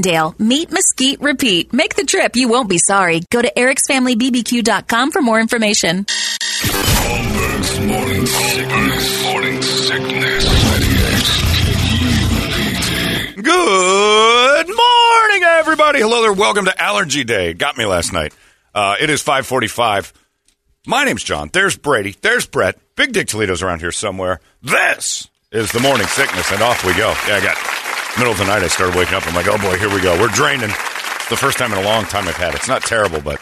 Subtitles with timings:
[0.00, 1.72] Meat Mesquite Repeat.
[1.74, 2.34] Make the trip.
[2.34, 3.20] You won't be sorry.
[3.30, 6.06] Go to ericsfamilybbq.com for more information.
[6.08, 9.24] Holmberg's morning sickness.
[9.24, 10.44] Morning sickness.
[13.36, 16.00] Good morning, everybody.
[16.00, 16.32] Hello there.
[16.32, 17.52] Welcome to Allergy Day.
[17.52, 18.32] Got me last night.
[18.74, 20.14] Uh, it is 545.
[20.86, 21.50] My name's John.
[21.52, 22.16] There's Brady.
[22.22, 22.78] There's Brett.
[22.96, 24.40] Big Dick Toledo's around here somewhere.
[24.62, 27.12] This is the morning sickness, and off we go.
[27.28, 28.62] Yeah, I got middle of the night.
[28.62, 29.26] I started waking up.
[29.26, 30.18] I'm like, oh boy, here we go.
[30.20, 30.70] We're draining.
[30.70, 32.56] It's the first time in a long time I've had it.
[32.56, 33.40] It's not terrible, but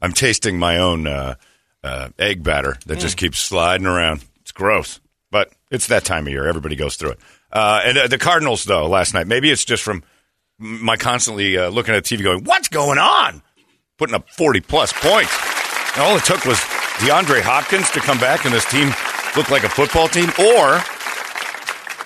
[0.00, 1.34] I'm tasting my own uh,
[1.82, 4.24] uh, egg batter that just keeps sliding around.
[4.42, 5.00] It's gross,
[5.30, 6.46] but it's that time of year.
[6.48, 7.18] Everybody goes through it.
[7.52, 10.02] Uh, and uh, the Cardinals, though, last night, maybe it's just from
[10.58, 13.42] my constantly uh, looking at TV going, what's going on?
[13.98, 15.32] Putting up 40 plus points.
[15.94, 16.58] And all it took was
[16.98, 18.92] DeAndre Hopkins to come back and this team
[19.36, 20.80] looked like a football team, or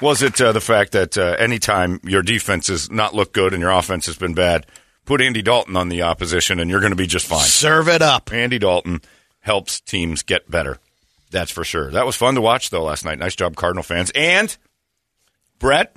[0.01, 3.61] was it uh, the fact that uh, anytime your defense has not looked good and
[3.61, 4.67] your offense has been bad,
[5.05, 7.45] put Andy Dalton on the opposition and you're going to be just fine.
[7.45, 8.33] Serve it up.
[8.33, 9.01] Andy Dalton
[9.41, 10.79] helps teams get better.
[11.31, 11.91] That's for sure.
[11.91, 13.19] That was fun to watch, though, last night.
[13.19, 14.11] Nice job, Cardinal fans.
[14.15, 14.57] And,
[15.59, 15.95] Brett,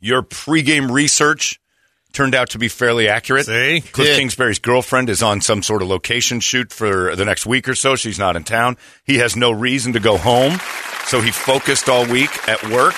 [0.00, 1.60] your pregame research
[2.12, 3.46] turned out to be fairly accurate.
[3.46, 3.80] See?
[3.80, 4.18] Cliff Did.
[4.18, 7.96] Kingsbury's girlfriend is on some sort of location shoot for the next week or so.
[7.96, 8.76] She's not in town.
[9.04, 10.58] He has no reason to go home,
[11.06, 12.94] so he focused all week at work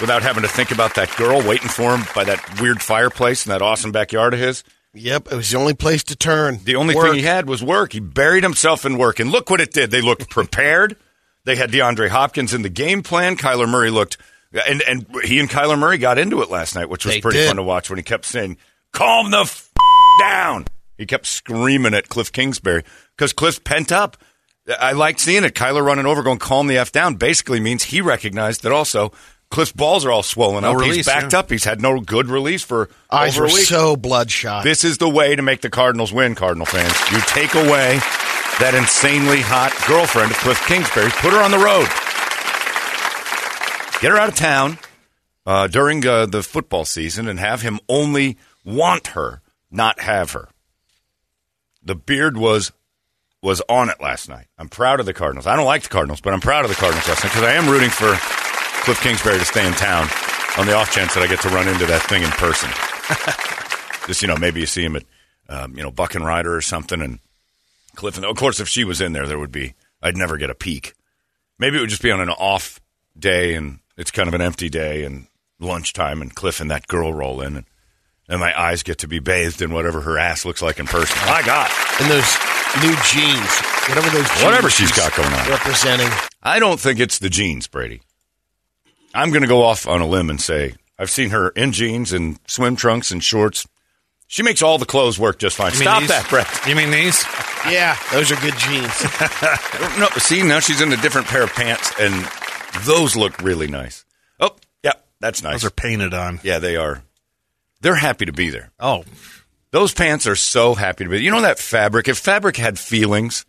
[0.00, 3.50] without having to think about that girl waiting for him by that weird fireplace in
[3.50, 4.62] that awesome backyard of his.
[4.94, 6.60] Yep, it was the only place to turn.
[6.64, 7.06] The only Work.
[7.08, 7.92] thing he had was work.
[7.92, 9.20] He buried himself in work.
[9.20, 9.90] And look what it did.
[9.90, 10.96] They looked prepared.
[11.44, 13.36] They had DeAndre Hopkins in the game plan.
[13.36, 14.16] Kyler Murray looked,
[14.68, 17.38] and, and he and Kyler Murray got into it last night, which was They pretty
[17.38, 17.48] did.
[17.48, 18.56] fun to watch when he kept saying,
[18.92, 19.70] calm the f-
[20.20, 20.66] down.
[20.98, 22.82] He kept screaming at Cliff Kingsbury
[23.16, 24.16] because Cliff's pent up.
[24.80, 25.54] I liked seeing it.
[25.54, 29.12] Kyler running over, going, calm the F down, basically means he recognized that also
[29.50, 30.82] Cliff's balls are all swollen No up.
[30.82, 31.38] He's backed yeah.
[31.38, 31.50] up.
[31.50, 33.66] He's had no good release for Eyes over were a week.
[33.66, 34.64] so bloodshot.
[34.64, 36.92] This is the way to make the Cardinals win, Cardinal fans.
[37.12, 37.98] You take away
[38.58, 41.86] that insanely hot girlfriend of Cliff Kingsbury, put her on the road,
[44.00, 44.78] get her out of town
[45.44, 50.48] uh, during uh, the football season, and have him only want her, not have her.
[51.82, 52.72] The beard was
[53.42, 54.46] was on it last night.
[54.58, 55.46] I'm proud of the Cardinals.
[55.46, 57.52] I don't like the Cardinals, but I'm proud of the Cardinals last night because I
[57.52, 58.12] am rooting for
[58.82, 60.08] Cliff Kingsbury to stay in town
[60.58, 62.70] on the off chance that I get to run into that thing in person.
[64.06, 65.04] Just you know, maybe you see him at
[65.48, 67.20] um, you know Buck and Ryder or something, and
[67.94, 68.16] Cliff.
[68.16, 69.74] And of course, if she was in there, there would be.
[70.02, 70.94] I'd never get a peek.
[71.58, 72.80] Maybe it would just be on an off
[73.18, 75.26] day, and it's kind of an empty day, and
[75.60, 77.66] lunchtime, and Cliff and that girl roll in, and,
[78.28, 81.16] and my eyes get to be bathed in whatever her ass looks like in person.
[81.26, 81.70] My God,
[82.00, 82.36] and those
[82.82, 83.58] new jeans,
[83.88, 85.48] whatever those jeans Whatever she's got going on.
[85.48, 86.08] representing.
[86.42, 88.02] I don't think it's the jeans, Brady.
[89.14, 92.12] I'm going to go off on a limb and say I've seen her in jeans
[92.12, 93.66] and swim trunks and shorts.
[94.28, 95.70] She makes all the clothes work just fine.
[95.70, 96.08] You Stop these?
[96.10, 96.48] that, Brett.
[96.66, 97.24] You mean these?
[97.72, 98.92] Yeah, those are good jeans.
[99.98, 102.12] No, see, now she's in a different pair of pants, and
[102.84, 104.04] those look really nice.
[104.40, 105.54] Oh, yeah, that's nice.
[105.62, 106.40] Those are painted on.
[106.42, 107.02] yeah, they are.
[107.80, 108.70] They're happy to be there.
[108.80, 109.04] Oh,
[109.70, 111.22] Those pants are so happy to be.
[111.22, 112.08] You know that fabric?
[112.08, 113.44] If fabric had feelings,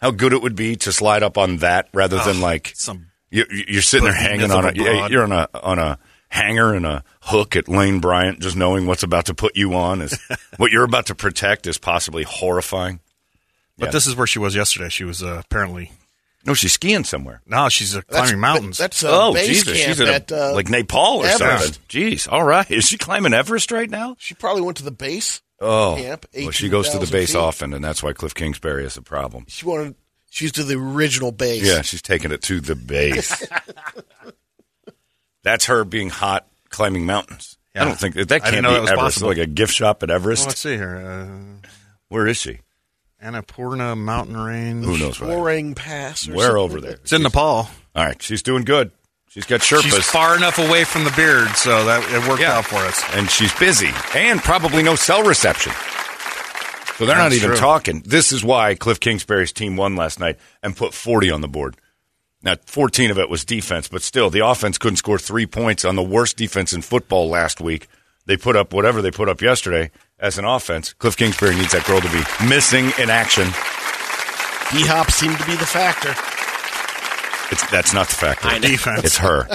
[0.00, 3.44] how good it would be to slide up on that rather than like some you,
[3.50, 5.10] you're sitting there hanging on a broad.
[5.12, 9.02] you're on a on a hanger and a hook at Lane Bryant, just knowing what's
[9.04, 10.18] about to put you on is
[10.56, 12.98] what you're about to protect is possibly horrifying.
[13.78, 13.90] But Yeah.
[13.92, 14.88] this is where she was yesterday.
[14.88, 15.92] She was uh, apparently
[16.46, 17.42] No, she's skiing somewhere.
[17.46, 18.78] No, she's uh, That's- climbing mountains.
[18.78, 21.64] That's a oh, base Jesus, camp she's at, at, a, uh, like Nepal or Everest.
[21.64, 21.82] something.
[21.88, 22.70] Jeez, all right.
[22.70, 24.16] Is she climbing Everest right now?
[24.18, 25.42] She probably went to the base.
[25.60, 27.38] Oh, Camp, well, she goes to the base feet.
[27.38, 29.44] often, and that's why Cliff Kingsbury is a problem.
[29.48, 29.94] She wanted.
[30.30, 31.66] She's to the original base.
[31.66, 33.46] Yeah, she's taking it to the base.
[35.42, 37.58] That's her being hot climbing mountains.
[37.74, 39.04] I don't think that, I that didn't can't know be that was Everest.
[39.04, 39.28] possible.
[39.28, 40.42] Like a gift shop at Everest.
[40.42, 40.96] Well, let's see here.
[40.96, 41.68] Uh,
[42.08, 42.60] Where is she?
[43.22, 44.84] Annapurna Mountain Range.
[44.84, 45.36] Who knows where?
[45.36, 46.28] Orang Pass.
[46.28, 46.62] Or Where something.
[46.62, 46.92] over there?
[46.92, 47.68] It's in Nepal.
[47.94, 48.90] All right, she's doing good.
[49.28, 49.82] She's got Sherpas.
[49.82, 52.58] She's far enough away from the beard, so that it worked Yeah.
[52.58, 53.00] out for us.
[53.12, 55.72] and she's busy, and probably no cell reception.
[56.96, 57.56] So they're not even true.
[57.58, 58.02] talking.
[58.04, 61.76] This is why Cliff Kingsbury's team won last night and put 40 on the board.
[62.42, 65.94] Now, 14 of it was defense, but still, the offense couldn't score three points on
[65.96, 67.86] the worst defense in football last week.
[68.26, 69.90] They put up whatever they put up yesterday
[70.20, 70.92] as an offense.
[70.94, 73.44] Cliff Kingsbury needs that girl to be missing in action.
[74.72, 76.14] D Hop seemed to be the factor.
[77.50, 78.60] It's, that's not the factor.
[78.60, 79.04] Defense.
[79.04, 79.48] It's her.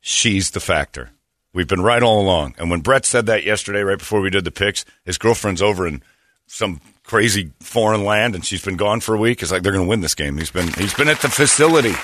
[0.00, 1.10] She's the factor.
[1.52, 2.54] We've been right all along.
[2.58, 5.86] And when Brett said that yesterday, right before we did the picks, his girlfriend's over
[5.86, 6.02] in
[6.46, 9.42] some crazy foreign land, and she's been gone for a week.
[9.42, 10.38] It's like they're going to win this game.
[10.38, 11.94] He's been he's been at the facility.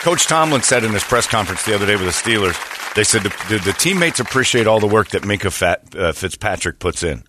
[0.00, 2.54] Coach Tomlin said in his press conference the other day with the Steelers,
[2.94, 6.78] they said the, the, the teammates appreciate all the work that Minkah Fat, uh, Fitzpatrick
[6.78, 7.24] puts in.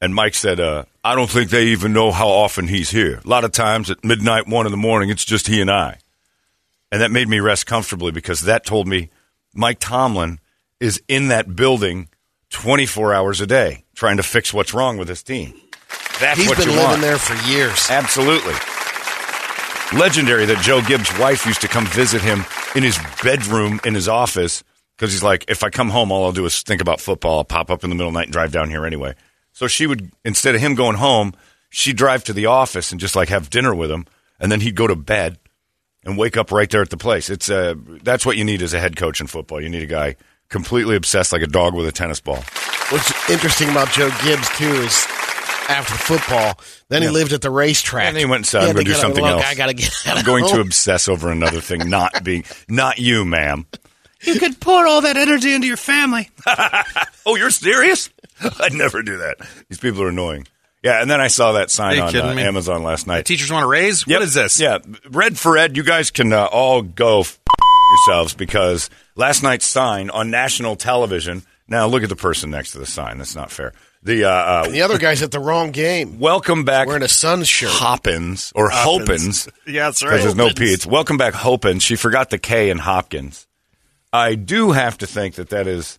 [0.00, 3.20] And Mike said, uh, I don't think they even know how often he's here.
[3.24, 5.98] A lot of times at midnight, one in the morning, it's just he and I.
[6.92, 9.10] And that made me rest comfortably because that told me
[9.52, 10.38] Mike Tomlin
[10.80, 12.08] is in that building
[12.50, 15.52] 24 hours a day trying to fix what's wrong with his team.
[16.20, 17.00] That's He's what been you living want.
[17.02, 17.90] there for years.
[17.90, 18.54] Absolutely.
[19.98, 22.44] Legendary that Joe Gibbs' wife used to come visit him
[22.74, 24.62] in his bedroom in his office
[24.98, 27.38] because he's like, if I come home, all I'll do is think about football.
[27.38, 29.14] I'll pop up in the middle of the night and drive down here anyway.
[29.52, 31.34] So she would, instead of him going home,
[31.70, 34.06] she'd drive to the office and just like have dinner with him.
[34.40, 35.38] And then he'd go to bed
[36.04, 37.30] and wake up right there at the place.
[37.30, 39.60] It's uh, That's what you need as a head coach in football.
[39.60, 40.16] You need a guy
[40.48, 42.42] completely obsessed like a dog with a tennis ball.
[42.90, 45.06] What's interesting about Joe Gibbs too is
[45.68, 46.58] after football,
[46.88, 48.06] then he lived at the racetrack.
[48.06, 49.44] And he went and said, He "I'm going to do something "Look, else.
[49.46, 49.92] I got to get.
[50.06, 53.66] I'm going to obsess over another thing, not being, not you, ma'am.
[54.22, 56.30] You could pour all that energy into your family.
[57.26, 58.08] Oh, you're serious?
[58.58, 59.36] I'd never do that.
[59.68, 60.46] These people are annoying.
[60.82, 62.22] Yeah, and then I saw that sign on uh.
[62.40, 63.26] Amazon last night.
[63.26, 64.06] Teachers want to raise?
[64.06, 64.16] Yep.
[64.20, 64.58] What is this?
[64.58, 64.78] Yeah,
[65.10, 65.76] Red for Ed.
[65.76, 67.38] You guys can uh, all go f-
[68.06, 71.42] yourselves because last night's sign on national television.
[71.66, 73.18] Now look at the person next to the sign.
[73.18, 73.74] That's not fair.
[74.02, 76.18] The uh, uh, The other guy's at the wrong game.
[76.18, 77.70] welcome back Wearing a sun shirt.
[77.72, 79.48] Hoppins or Hopins.
[79.66, 80.12] Yeah, that's right.
[80.12, 80.72] Because there's no P.
[80.72, 81.82] It's welcome back Hopins.
[81.82, 83.46] She forgot the K in Hopkins.
[84.12, 85.98] I do have to think that that is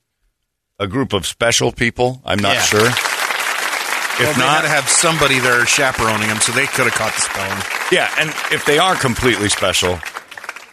[0.79, 2.21] a group of special people.
[2.25, 2.61] I'm not Yeah.
[2.63, 2.81] sure.
[2.81, 6.93] Well, If they not, had to have somebody there chaperoning them, so they could have
[6.93, 7.63] caught the spelling.
[7.91, 9.99] Yeah, and if they are completely special,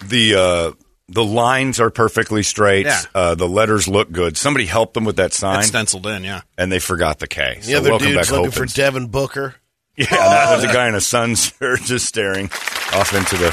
[0.04, 0.72] the uh,
[1.08, 2.86] the lines are perfectly straight.
[2.86, 3.02] Yeah.
[3.14, 4.36] Uh, the letters look good.
[4.36, 6.40] Somebody helped them with that sign, It's stenciled in, yeah.
[6.58, 7.58] and they forgot the K.
[7.60, 9.54] The so other welcome dude's back, looking for Devin Booker.
[9.98, 12.50] Yeah, that was a guy in a sun shirt just staring
[12.92, 13.48] off into the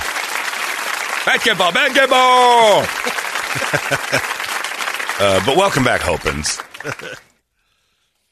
[1.26, 2.84] basketball, basketball.
[5.20, 6.62] Uh, but welcome back, Hopins.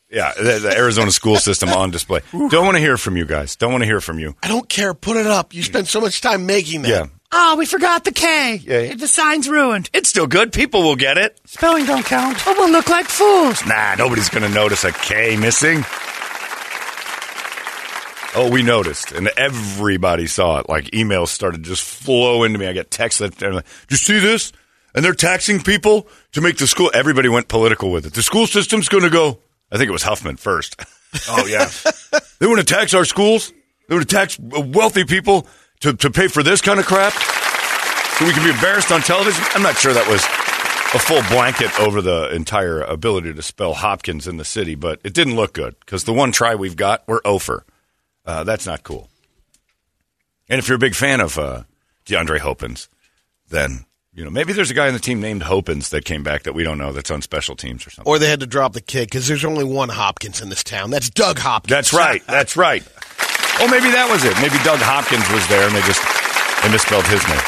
[0.09, 2.19] Yeah, the, the Arizona school system on display.
[2.31, 3.55] Don't want to hear from you guys.
[3.55, 4.35] Don't want to hear from you.
[4.43, 4.93] I don't care.
[4.93, 5.53] Put it up.
[5.53, 6.89] You spent so much time making that.
[6.89, 7.05] Yeah.
[7.31, 8.55] Oh, we forgot the K.
[8.55, 8.93] Yeah.
[8.93, 9.89] The sign's ruined.
[9.93, 10.51] It's still good.
[10.51, 11.39] People will get it.
[11.45, 12.45] Spelling don't count.
[12.45, 13.65] Oh, we'll look like fools.
[13.65, 15.85] Nah, nobody's going to notice a K missing.
[18.33, 20.69] Oh, we noticed, and everybody saw it.
[20.69, 22.65] Like emails started just flowing to me.
[22.65, 24.53] I get texts that, they're like, "Do you see this?"
[24.93, 26.91] And they're taxing people to make the school.
[26.93, 28.13] Everybody went political with it.
[28.13, 29.39] The school system's going to go.
[29.71, 30.79] I think it was Huffman first.
[31.27, 31.69] Oh yeah,
[32.39, 33.51] they want to tax our schools.
[33.89, 35.45] They want to tax wealthy people
[35.81, 39.43] to to pay for this kind of crap, so we can be embarrassed on television.
[39.53, 40.24] I'm not sure that was
[40.93, 45.13] a full blanket over the entire ability to spell Hopkins in the city, but it
[45.13, 47.65] didn't look good because the one try we've got, we're over.
[48.25, 49.10] Uh, that's not cool.
[50.50, 51.63] And if you're a big fan of uh,
[52.05, 52.89] DeAndre Hopkins,
[53.50, 56.44] then you know maybe there's a guy on the team named Hopins that came back
[56.44, 58.12] that we don't know that's on special teams or something.
[58.12, 60.89] Or they had to drop the kid because there's only one Hopkins in this town.
[60.89, 61.70] That's Doug Hopkins.
[61.70, 62.25] That's right.
[62.27, 62.84] That's right.
[63.60, 64.36] Oh, maybe that was it.
[64.41, 66.01] Maybe Doug Hopkins was there and they just
[66.63, 67.41] they misspelled his name.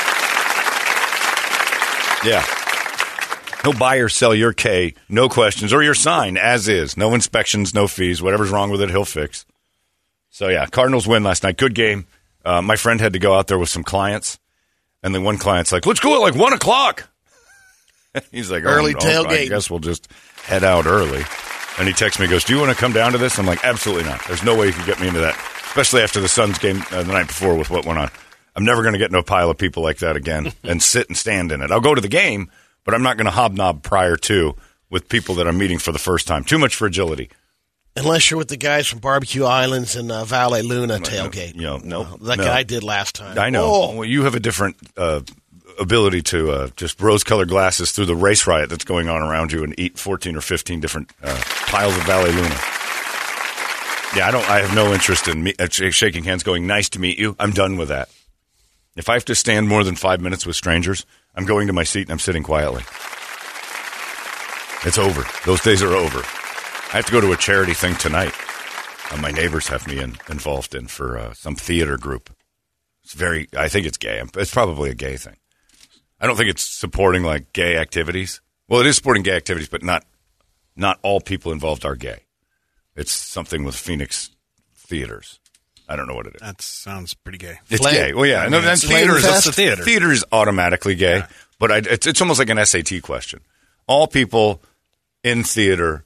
[2.26, 2.46] Yeah.
[3.64, 6.98] He'll buy or sell your K, no questions, or your sign as is.
[6.98, 8.22] No inspections, no fees.
[8.22, 9.46] Whatever's wrong with it, he'll fix.
[10.30, 11.58] So, yeah, Cardinals win last night.
[11.58, 12.06] Good game.
[12.44, 14.38] Uh, my friend had to go out there with some clients,
[15.04, 17.10] and then one client's like, let's go at like 1 o'clock.
[18.32, 20.08] He's like, Early oh, I guess we'll just
[20.44, 21.24] head out early.
[21.80, 23.40] And he texts me, goes, do you want to come down to this?
[23.40, 24.24] I'm like, absolutely not.
[24.28, 27.02] There's no way you can get me into that, especially after the Suns game uh,
[27.02, 28.12] the night before with what went on.
[28.56, 31.08] I'm never going to get into a pile of people like that again and sit
[31.08, 31.72] and stand in it.
[31.72, 32.52] I'll go to the game,
[32.86, 34.56] but I'm not going to hobnob prior to
[34.92, 36.44] with people that I'm meeting for the first time.
[36.44, 37.30] Too much fragility.
[37.96, 41.56] Unless you're with the guys from Barbecue Islands and uh, Valle Luna tailgate.
[41.56, 42.44] You know, no, that no.
[42.44, 43.38] guy did last time.
[43.38, 43.66] I know.
[43.66, 45.22] Oh, Well, you have a different uh,
[45.80, 49.64] ability to uh, just rose-colored glasses through the race riot that's going on around you
[49.64, 52.56] and eat 14 or 15 different uh, piles of Valle Luna.
[54.16, 54.50] Yeah, I don't.
[54.50, 57.36] I have no interest in me, uh, shaking hands, going nice to meet you.
[57.40, 58.10] I'm done with that.
[58.96, 61.84] If I have to stand more than five minutes with strangers, I'm going to my
[61.84, 62.84] seat and I'm sitting quietly.
[64.86, 65.26] It's over.
[65.46, 66.24] Those days are over.
[66.94, 68.34] I have to go to a charity thing tonight.
[69.12, 72.30] Uh, my neighbors have me in, involved in for uh, some theater group.
[73.04, 73.48] It's very.
[73.58, 74.22] I think it's gay.
[74.38, 75.36] It's probably a gay thing.
[76.22, 78.42] I don't think it's supporting like gay activities.
[78.70, 80.06] Well, it is supporting gay activities, but not
[80.76, 82.20] not all people involved are gay.
[82.96, 84.30] It's something with Phoenix
[84.76, 85.40] theaters.
[85.90, 86.42] I don't know what it is.
[86.42, 87.58] That sounds pretty gay.
[87.70, 88.14] It's Flame- gay.
[88.14, 89.84] Well, yeah, I and mean, then it's theater is Flame Theater.
[89.84, 91.24] Theater is automatically gay,
[91.60, 93.40] but I, it's it's almost like an SAT question.
[93.88, 94.62] All people
[95.24, 96.06] in theater.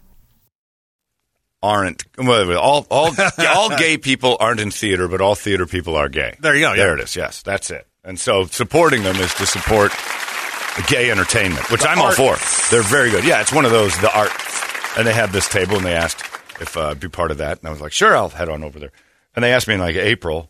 [1.63, 3.11] aren't well, all all
[3.49, 6.35] all gay people aren't in theater, but all theater people are gay.
[6.39, 6.83] There you go, yeah.
[6.83, 7.15] There it is.
[7.15, 7.87] Yes, that's it.
[8.03, 9.91] And so supporting them is to support
[10.87, 12.35] gay entertainment, which I'm all for.
[12.71, 13.23] They're very good.
[13.23, 14.31] Yeah, it's one of those the art.
[14.97, 16.21] And they had this table, and they asked
[16.59, 18.63] if uh, I'd be part of that, and I was like, sure, I'll head on
[18.63, 18.91] over there.
[19.35, 20.49] And they asked me in like April,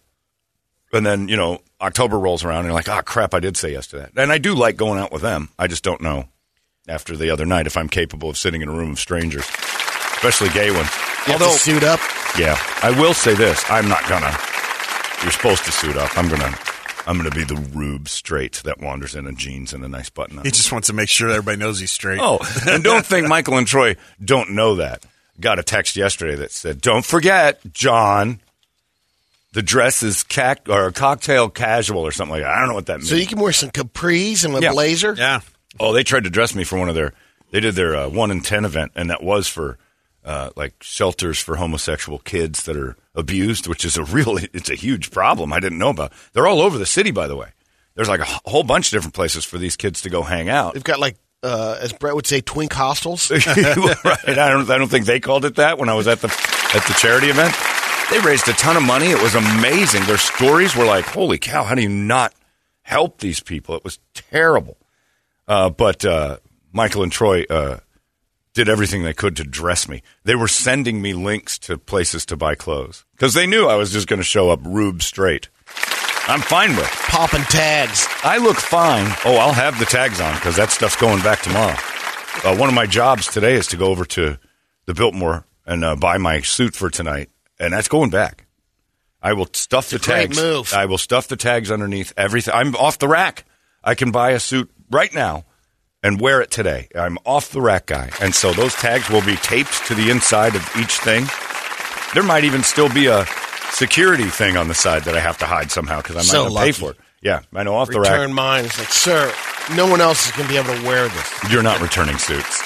[0.93, 3.71] and then you know October rolls around, and you're like, oh crap, I did say
[3.71, 4.11] yes to that.
[4.15, 5.49] And I do like going out with them.
[5.59, 6.25] I just don't know
[6.87, 9.45] after the other night if I'm capable of sitting in a room of strangers,
[10.21, 10.89] especially gay ones.
[11.27, 11.99] you have to suit up.
[12.37, 14.35] Yeah, I will say this: I'm not gonna.
[15.23, 16.15] You're supposed to suit up.
[16.17, 16.55] I'm gonna.
[17.07, 20.37] I'm gonna be the rube straight that wanders in in jeans and a nice button
[20.37, 20.45] up.
[20.45, 22.19] He just wants to make sure everybody knows he's straight.
[22.21, 22.37] Oh,
[22.69, 25.03] and don't think Michael and Troy don't know that.
[25.39, 28.39] Got a text yesterday that said, "Don't forget, John,
[29.53, 32.85] the dress is cac- or cocktail casual or something like that." I don't know what
[32.85, 33.09] that means.
[33.09, 34.71] So you can wear some capris and a Yeah.
[34.71, 35.15] blazer.
[35.17, 35.41] yeah.
[35.79, 37.13] Oh, they tried to dress me for one of their.
[37.51, 39.77] They did their uh, one in ten event, and that was for
[40.23, 44.37] uh, like shelters for homosexual kids that are abused, which is a real.
[44.37, 45.53] It's a huge problem.
[45.53, 46.13] I didn't know about.
[46.33, 47.49] They're all over the city, by the way.
[47.95, 50.73] There's like a whole bunch of different places for these kids to go hang out.
[50.73, 53.29] They've got like, uh, as Brett would say, twink hostels.
[53.47, 53.47] right?
[54.27, 54.69] I don't.
[54.69, 56.27] I don't think they called it that when I was at the
[56.73, 57.53] at the charity event.
[58.11, 59.07] They raised a ton of money.
[59.07, 60.03] It was amazing.
[60.03, 61.63] Their stories were like, "Holy cow!
[61.63, 62.33] How do you not
[62.81, 64.77] help these people?" It was terrible.
[65.47, 66.37] Uh, but uh,
[66.71, 67.79] Michael and Troy uh,
[68.53, 70.01] did everything they could to dress me.
[70.23, 73.91] They were sending me links to places to buy clothes because they knew I was
[73.91, 75.49] just going to show up rube straight.
[76.27, 76.87] I'm fine with.
[76.87, 78.05] popping tags.
[78.23, 79.11] I look fine.
[79.25, 81.75] Oh, I'll have the tags on because that stuff's going back tomorrow.
[82.43, 84.37] Uh, one of my jobs today is to go over to
[84.85, 87.29] the Biltmore and uh, buy my suit for tonight,
[87.59, 88.45] and that's going back.
[89.21, 90.37] I will stuff the It's a great tags.
[90.41, 90.73] move.
[90.73, 92.53] I will stuff the tags underneath everything.
[92.53, 93.45] I'm off the rack.
[93.83, 95.45] I can buy a suit right now
[96.03, 96.87] and wear it today.
[96.95, 100.55] I'm off the rack guy, and so those tags will be taped to the inside
[100.55, 101.25] of each thing.
[102.13, 103.25] There might even still be a
[103.71, 106.49] security thing on the side that I have to hide somehow because I'm So not
[106.49, 106.97] going to pay for it.
[107.21, 108.11] Yeah, I know off the rack.
[108.11, 108.65] Return mine.
[108.65, 109.31] It's like, sir,
[109.75, 111.51] no one else is going to be able to wear this.
[111.51, 112.61] You're not returning suits.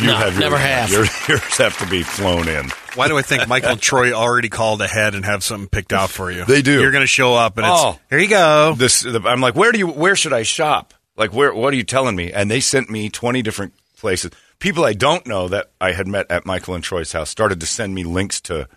[0.00, 0.90] You No, have your- never have.
[0.90, 2.70] your- yours have to be flown in.
[2.94, 6.30] Why do I think Michael Troy already called ahead and have something picked out for
[6.30, 6.44] you?
[6.44, 6.80] They do.
[6.80, 7.90] You're going to show up and Oh.
[7.90, 8.74] it's here you go.
[8.76, 9.86] This, the, I'm like, where do you?
[9.88, 10.94] Where should I shop?
[11.18, 11.52] Like, where?
[11.52, 12.32] What are you telling me?
[12.32, 14.30] And they sent me 20 different places.
[14.60, 17.66] People I don't know that I had met at Michael and Troy's house started to
[17.66, 18.68] send me links to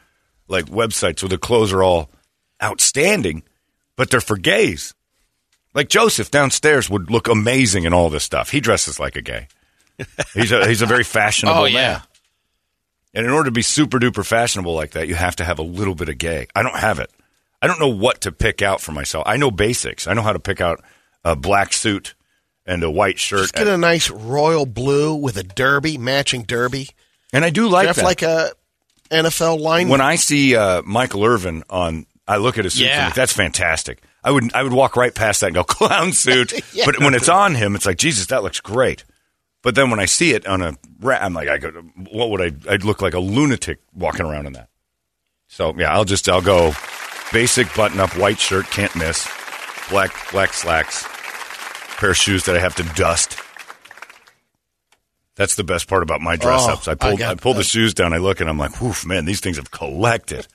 [0.48, 2.10] like websites where the clothes are all
[2.62, 3.44] outstanding,
[3.96, 4.94] but they're for gays.
[5.74, 8.50] Like Joseph downstairs would look amazing in all this stuff.
[8.50, 9.48] He dresses like a gay.
[10.34, 12.02] He's a he's a very fashionable Oh, man.
[13.14, 15.64] And in order to be super duper fashionable like that, you have to have a
[15.64, 16.48] little bit of gay.
[16.56, 17.12] I don't have it.
[17.62, 19.26] I don't know what to pick out for myself.
[19.28, 20.08] I know basics.
[20.08, 20.84] I know how to pick out
[21.24, 22.16] a black suit
[22.72, 23.42] and a white shirt.
[23.42, 26.90] Just get a nice royal blue with a derby, matching derby.
[27.34, 28.06] And I do like Jeff that.
[28.06, 28.52] like a
[29.10, 29.92] NFL lineman.
[29.92, 32.86] when I see uh, Michael Irvin on, I look at his suit.
[32.86, 32.98] Yeah.
[32.98, 34.02] and think, That's fantastic.
[34.24, 36.54] I would I would walk right past that and go clown suit.
[36.74, 36.86] Yeah.
[36.86, 39.04] But when it's on him, it's like Jesus, that looks great.
[39.62, 41.70] But then when I see it on a rat, I'm like, I go,
[42.10, 42.74] what would I?
[42.74, 44.70] I'd look like a lunatic walking around in that.
[45.50, 46.74] So yeah, I'll just I'll go
[47.34, 49.28] basic button up white shirt, can't miss,
[49.90, 51.06] black black slacks,
[52.02, 53.38] pair of shoes that I have to dust.
[55.36, 56.88] That's the best part about my dress Oh, ups.
[56.88, 58.12] I I pull I, got pull the shoes down.
[58.12, 60.48] I look and I'm like, "Oof, man, these things have collected.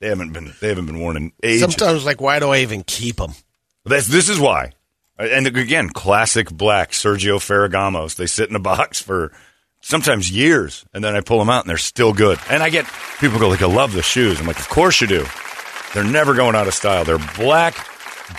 [0.00, 2.82] They haven't been they haven't been worn in ages." Sometimes, like, why do I even
[2.82, 3.32] keep them?
[3.84, 4.72] That's, this is why.
[5.18, 8.16] And again, classic black Sergio Ferragamos.
[8.16, 9.30] They sit in a box for
[9.82, 12.38] sometimes years, and then I pull them out, and they're still good.
[12.48, 12.86] And I get
[13.20, 15.26] people go like, "I love the shoes." I'm like, "Of course you do."
[15.92, 17.04] They're never going out of style.
[17.04, 17.76] They're black,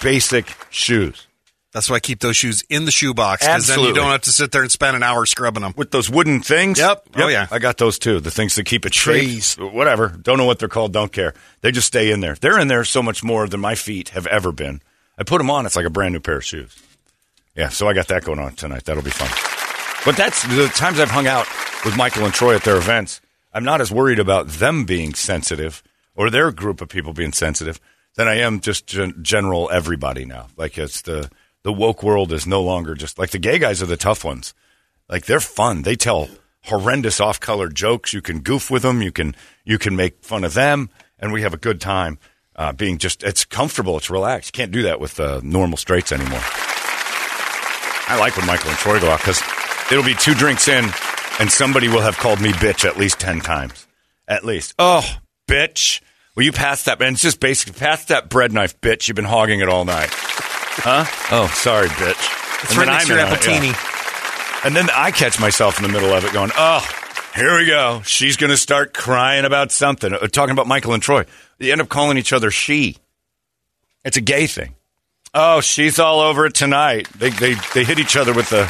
[0.02, 1.28] basic shoes
[1.74, 4.30] That's why I keep those shoes in the shoebox because then you don't have to
[4.32, 5.74] sit there and spend an hour scrubbing them.
[5.76, 6.78] with those wooden things.
[6.78, 7.08] Yep.
[7.16, 7.48] Oh, yeah.
[7.50, 8.20] I got those too.
[8.20, 9.56] The things that keep it Trees.
[9.56, 10.10] Whatever.
[10.10, 10.94] Don't know what they're called.
[10.94, 11.34] Don't care.
[11.62, 12.36] They just stay in there.
[12.36, 14.82] They're in there so much more than my feet have ever been.
[15.18, 15.66] I put them on.
[15.66, 16.78] It's like a brand new pair of shoes.
[17.56, 17.70] Yeah.
[17.70, 18.86] So I got that going on tonight.
[18.86, 19.30] That'll be fun.
[20.06, 21.48] But that's the times I've hung out
[21.86, 23.20] with Michael and Troy at their events.
[23.52, 25.82] I'm not as worried about them being sensitive
[26.16, 27.80] or their group of people being sensitive
[28.16, 30.48] than I am just gen- general everybody now.
[30.56, 31.32] Like it's the
[31.64, 34.54] the woke world is no longer just like the gay guys are the tough ones.
[35.10, 35.82] Like they're fun.
[35.82, 36.30] They tell
[36.66, 38.14] horrendous off-color jokes.
[38.14, 39.02] You can goof with them.
[39.02, 40.90] You can you can make fun of them,
[41.20, 42.20] and we have a good time.
[42.56, 43.98] Uh, being just it's comfortable.
[43.98, 44.56] It's relaxed.
[44.56, 46.42] You can't do that with uh, normal straights anymore.
[48.06, 49.42] I like when Michael and Troy go out because
[49.92, 50.86] it'll be two drinks in,
[51.40, 53.88] and somebody will have called me bitch at least ten times,
[54.28, 54.76] at least.
[54.78, 55.04] Oh,
[55.48, 56.02] bitch!
[56.36, 57.02] Will you pass that?
[57.02, 59.08] And it's just basically pass that bread knife, bitch.
[59.08, 60.10] You've been hogging it all night,
[60.78, 61.06] huh?
[61.32, 62.64] Oh, sorry, bitch.
[62.64, 63.76] It's And right then next to your yeah.
[64.64, 66.88] And then I catch myself in the middle of it going, oh,
[67.36, 68.02] here we go.
[68.06, 70.14] She's going to start crying about something.
[70.14, 71.26] Uh, talking about Michael and Troy.
[71.58, 72.98] They end up calling each other she.
[74.06, 74.76] It's a gay thing.
[75.34, 77.10] Oh, she's all over it tonight.
[77.18, 78.64] They, they, they hit each other with the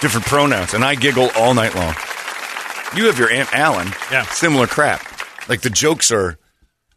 [0.00, 1.94] different pronouns, and I giggle all night long.
[2.96, 3.88] You have your Aunt Alan.
[4.10, 4.24] Yeah.
[4.24, 5.00] Similar crap.
[5.48, 6.38] Like the jokes are,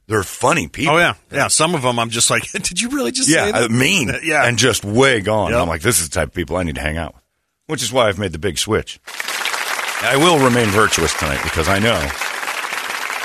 [0.08, 0.96] they're funny people.
[0.96, 1.48] Oh yeah, yeah.
[1.48, 3.64] Some of them I'm just like, did you really just say Yeah, that?
[3.72, 4.12] uh, mean.
[4.24, 4.46] Yeah.
[4.46, 5.52] And just way gone.
[5.52, 5.62] Yep.
[5.62, 7.24] I'm like, this is the type of people I need to hang out with,
[7.68, 9.00] which is why I've made the big switch.
[10.02, 11.96] I will remain virtuous tonight because I know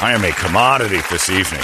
[0.02, 1.62] I am a commodity this evening.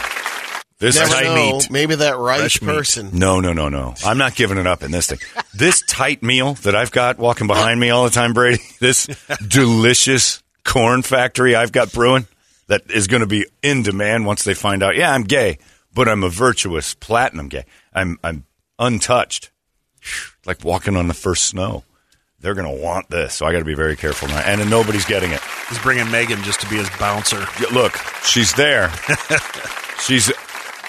[0.78, 1.34] This Never tight know.
[1.56, 1.70] meat.
[1.70, 2.68] Maybe that right Fresh meat.
[2.68, 3.10] person.
[3.14, 3.94] No, no, no, no.
[4.04, 5.18] I'm not giving it up in this thing.
[5.54, 9.06] This tight meal that I've got walking behind me all the time, Brady, this
[9.48, 12.26] delicious corn factory I've got brewing
[12.68, 15.58] that is going to be in demand once they find out, yeah, I'm gay,
[15.94, 17.64] but I'm a virtuous platinum gay.
[17.94, 18.44] I'm, I'm
[18.78, 19.50] untouched,
[20.44, 21.84] like walking on the first snow.
[22.40, 24.38] They're going to want this, so I got to be very careful now.
[24.38, 25.40] And nobody's getting it.
[25.68, 27.44] He's bringing Megan just to be his bouncer.
[27.60, 28.92] Yeah, Look, she's there.
[30.00, 30.30] she's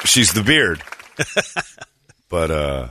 [0.04, 0.84] she's the beard.
[2.30, 2.88] but uh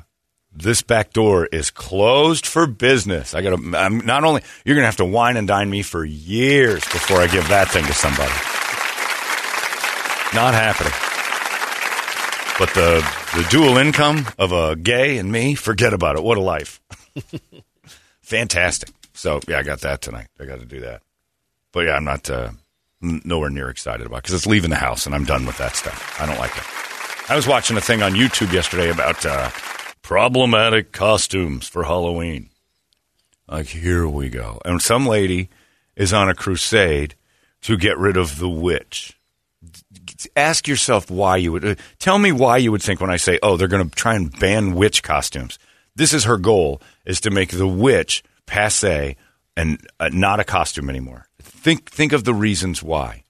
[0.53, 3.35] this back door is closed for business.
[3.35, 5.83] I got to I'm not only you're going to have to wine and dine me
[5.83, 8.33] for years before I give that thing to somebody.
[10.35, 10.93] Not happening.
[12.59, 13.01] But the
[13.37, 16.23] the dual income of a gay and me, forget about it.
[16.23, 16.81] What a life.
[18.23, 18.91] Fantastic.
[19.13, 20.29] So, yeah, I got that tonight.
[20.41, 21.03] I got to do that.
[21.73, 22.51] But yeah, I'm not uh,
[23.01, 26.19] nowhere near excited about because it's leaving the house and I'm done with that stuff.
[26.21, 27.31] I don't like it.
[27.31, 29.51] I was watching a thing on YouTube yesterday about uh,
[30.03, 32.51] problematic costumes for Halloween.
[33.49, 34.61] Like, here we go.
[34.65, 35.49] And some lady
[35.95, 37.15] is on a crusade
[37.63, 39.19] to get rid of the witch.
[40.35, 41.65] Ask yourself why you would.
[41.65, 44.15] Uh, tell me why you would think when I say, oh, they're going to try
[44.15, 45.59] and ban witch costumes.
[45.95, 49.17] This is her goal, is to make the witch passe
[49.57, 51.29] and uh, not a costume anymore.
[51.41, 53.25] Think, think of the reasons why.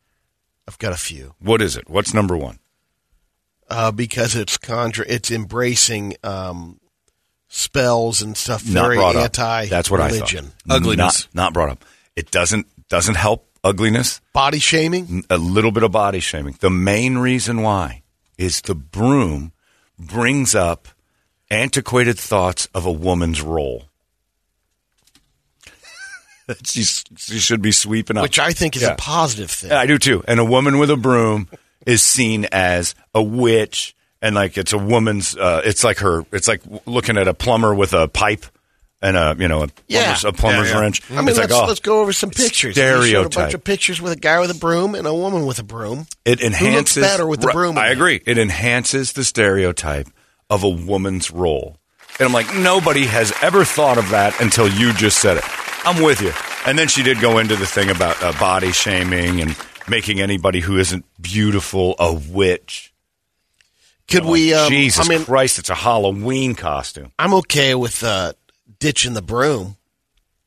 [0.69, 1.35] I've got a few.
[1.39, 1.89] What is it?
[1.89, 2.59] What's number one?
[3.69, 6.81] Uh, because it's contra, it's embracing um,
[7.49, 8.69] spells and stuff.
[8.69, 9.67] Not Very anti.
[9.67, 10.47] That's what religion.
[10.47, 10.77] I thought.
[10.77, 11.29] Ugliness.
[11.33, 11.85] Not, not brought up.
[12.15, 14.21] It doesn't doesn't help ugliness.
[14.33, 15.25] Body shaming.
[15.31, 16.57] A little bit of body shaming.
[16.61, 18.03] The main reason why
[18.39, 19.53] is the broom
[19.99, 20.89] brings up
[21.51, 23.85] antiquated thoughts of a woman's role.
[26.65, 28.23] She's, she should be sweeping up.
[28.23, 28.93] Which I think is Yeah.
[28.93, 29.73] a positive thing.
[29.73, 30.23] I do too.
[30.29, 31.49] And a woman with a broom
[31.87, 35.37] is seen as a witch, and like it's a woman's.
[35.37, 36.25] Uh, it's like her.
[36.33, 38.47] It's like looking at a plumber with a pipe
[39.03, 40.03] and a you know a Yeah.
[40.17, 40.81] plumber's, a plumber's Yeah, yeah.
[40.81, 41.11] wrench.
[41.11, 42.75] I mean, it's let's, like oh, let's go over some pictures.
[42.75, 43.33] Showed a stereotype.
[43.33, 46.07] bunch of pictures with a guy with a broom and a woman with a broom.
[46.25, 48.21] it enhances better with the broom I agree.
[48.27, 50.09] It enhances the stereotype
[50.49, 51.77] of a woman's role.
[52.19, 55.45] And I'm like, nobody has ever thought of that until you just said it.
[55.85, 56.33] I'm with you.
[56.67, 59.55] And then she did go into the thing about uh, body shaming and
[59.89, 62.93] making anybody who isn't beautiful a witch.
[64.09, 64.55] Could we?
[64.55, 67.13] Um, Jesus I mean, Christ, it's a Halloween costume.
[67.19, 68.33] I'm okay with uh,
[68.79, 69.77] ditching the broom.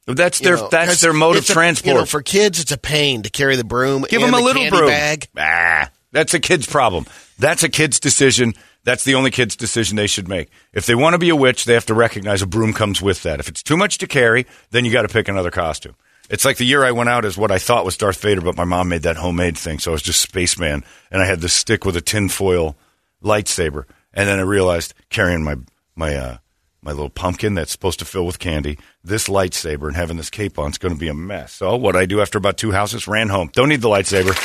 [0.07, 1.87] That's you their know, that's their mode of a- transport.
[1.87, 4.05] You know, for kids, it's a pain to carry the broom.
[4.09, 4.87] Give and them a the little broom.
[4.89, 5.27] bag.
[5.37, 7.05] Ah, that's a kid's problem.
[7.37, 8.53] That's a kid's decision.
[8.85, 10.49] That's the only kid's decision they should make.
[10.73, 13.21] If they want to be a witch, they have to recognize a broom comes with
[13.23, 13.39] that.
[13.39, 15.95] If it's too much to carry, then you got to pick another costume.
[16.29, 18.55] It's like the year I went out as what I thought was Darth Vader, but
[18.55, 21.53] my mom made that homemade thing, so I was just Spaceman, and I had this
[21.53, 22.77] stick with a tinfoil
[23.23, 25.55] lightsaber, and then I realized carrying my
[25.95, 26.37] my uh,
[26.81, 30.57] my little pumpkin that's supposed to fill with candy, this lightsaber, and having this cape
[30.57, 31.53] on is going to be a mess.
[31.53, 33.49] So what I do after about two houses, ran home.
[33.53, 34.35] Don't need the lightsaber.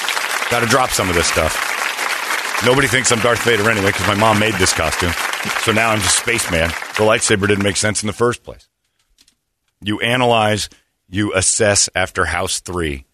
[0.51, 2.63] Got to drop some of this stuff.
[2.65, 5.13] Nobody thinks I'm Darth Vader anyway because my mom made this costume.
[5.63, 6.69] So now I'm just spaceman.
[6.69, 8.69] The lightsaber didn't make sense in the first place.
[9.81, 10.71] You analyze,
[11.09, 13.05] you assess after house three.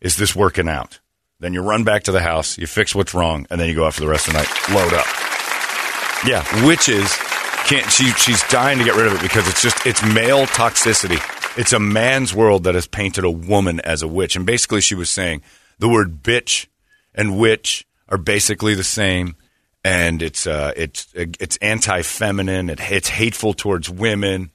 [0.00, 1.00] Is this working out?
[1.38, 3.86] Then you run back to the house, you fix what's wrong, and then you go
[3.86, 4.48] out for the rest of the night.
[4.70, 5.06] Load up.
[6.26, 7.14] Yeah, witches
[7.66, 7.90] can't.
[7.90, 11.18] She she's dying to get rid of it because it's just it's male toxicity.
[11.58, 14.94] It's a man's world that has painted a woman as a witch, and basically she
[14.94, 15.42] was saying
[15.78, 16.66] the word bitch
[17.14, 19.36] and witch are basically the same,
[19.84, 22.70] and it's uh it's it's anti-feminine.
[22.70, 24.50] It, it's hateful towards women.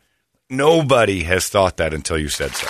[0.50, 2.68] Nobody has thought that until you said so.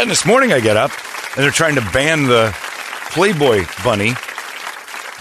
[0.00, 0.90] And this morning I get up
[1.34, 2.54] and they're trying to ban the
[3.10, 4.14] Playboy bunny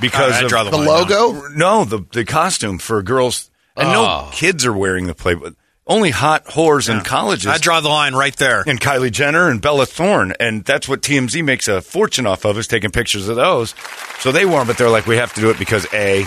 [0.02, 1.48] because I of the The line logo.
[1.50, 3.49] no, the the costume for girls,
[3.80, 4.30] and no Oh.
[4.34, 5.52] kids are wearing the Playboy.
[5.88, 7.48] Only hot whores in colleges.
[7.48, 8.64] I draw the line right there.
[8.68, 12.60] and Kylie Jenner and Bella Thorne, and that's what TMZ makes a fortune off of
[12.60, 13.74] is taking pictures of those.
[14.20, 16.26] So they wore them, but they're like, we have to do it because a,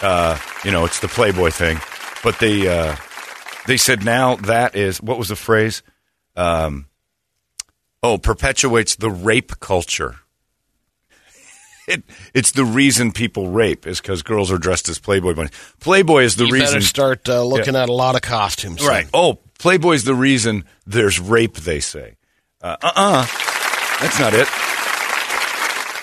[0.00, 1.78] uh, you know, it's the Playboy thing.
[2.22, 2.96] But they uh,
[3.66, 5.82] they said now that is what was the phrase?
[6.34, 6.86] Um,
[8.02, 10.16] oh, perpetuates the rape culture.
[11.86, 15.50] It, it's the reason people rape is because girls are dressed as Playboy bunnies.
[15.80, 16.80] Playboy is the you reason.
[16.80, 18.78] start uh, looking at a lot of costumes.
[18.80, 18.88] then.
[18.88, 19.06] Right.
[19.12, 22.16] Oh, Playboy's the reason there's rape, they say.
[22.62, 23.26] Uh uh
[24.00, 24.48] That's not it.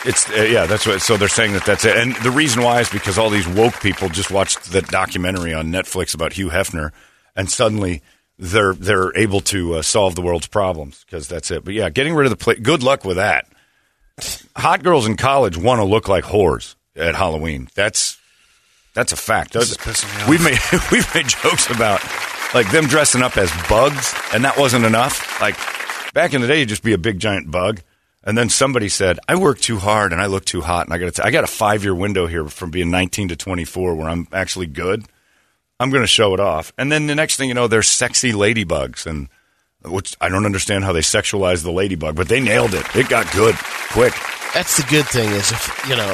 [0.04, 1.96] It's, uh, yeah, that's what, so they're saying that that's it.
[1.96, 5.68] And the reason why is because all these woke people just watched the documentary on
[5.68, 6.92] Netflix about Hugh Hefner
[7.36, 8.02] and suddenly
[8.40, 11.64] they're, they're able to uh, solve the world's problems because that's it.
[11.64, 13.48] But yeah, getting rid of the play, good luck with that.
[14.56, 17.70] Hot girls in college want to look like whores at Halloween.
[17.76, 18.20] That's,
[18.94, 19.54] that's a fact.
[19.54, 20.30] This is pissing me off.
[20.30, 20.60] We've made
[20.92, 22.02] we've made jokes about
[22.54, 25.40] like them dressing up as bugs, and that wasn't enough.
[25.40, 25.56] Like
[26.14, 27.82] back in the day, you'd just be a big giant bug,
[28.24, 30.98] and then somebody said, "I work too hard and I look too hot, and I
[30.98, 34.10] got to I got a five year window here from being 19 to 24 where
[34.10, 35.06] I'm actually good.
[35.80, 38.34] I'm going to show it off." And then the next thing you know, they're sexy
[38.34, 39.30] ladybugs, and
[39.84, 42.86] which I don't understand how they sexualize the ladybug, but they nailed it.
[42.96, 43.56] It got good
[43.92, 44.14] quick.
[44.54, 46.12] That's the good thing is if you know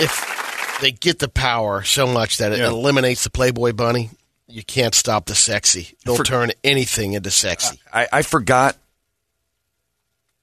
[0.00, 2.68] if they get the power so much that it Yeah.
[2.68, 4.10] eliminates the Playboy bunny,
[4.48, 5.96] you can't stop the sexy.
[6.04, 7.80] They'll For- turn anything into sexy.
[7.92, 8.76] I, I forgot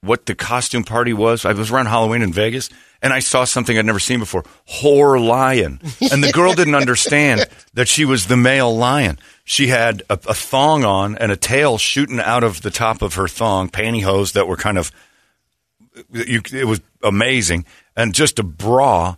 [0.01, 1.45] what the costume party was.
[1.45, 2.69] I was around Halloween in Vegas,
[3.01, 5.79] and I saw something I'd never seen before: whore lion.
[6.11, 9.19] And the girl didn't understand that she was the male lion.
[9.43, 13.15] She had a, a thong on and a tail shooting out of the top of
[13.15, 14.91] her thong, pantyhose that were kind of.
[16.11, 19.17] You, it was amazing, and just a bra,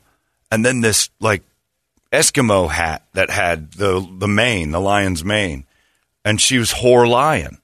[0.51, 1.43] and then this like
[2.11, 5.65] Eskimo hat that had the the mane, the lion's mane,
[6.25, 7.59] and she was whore lion.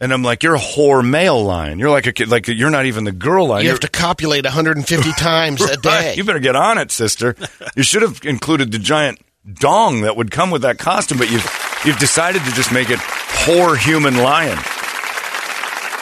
[0.00, 1.78] And I'm like, you're a whore male lion.
[1.80, 3.62] You're like a kid, like you're not even the girl lion.
[3.62, 5.88] You You're- have to copulate 150 times a day.
[6.10, 6.16] Right.
[6.16, 7.34] You better get on it, sister.
[7.76, 9.18] you should have included the giant
[9.54, 11.44] dong that would come with that costume, but you've
[11.84, 14.56] you've decided to just make it whore human lion.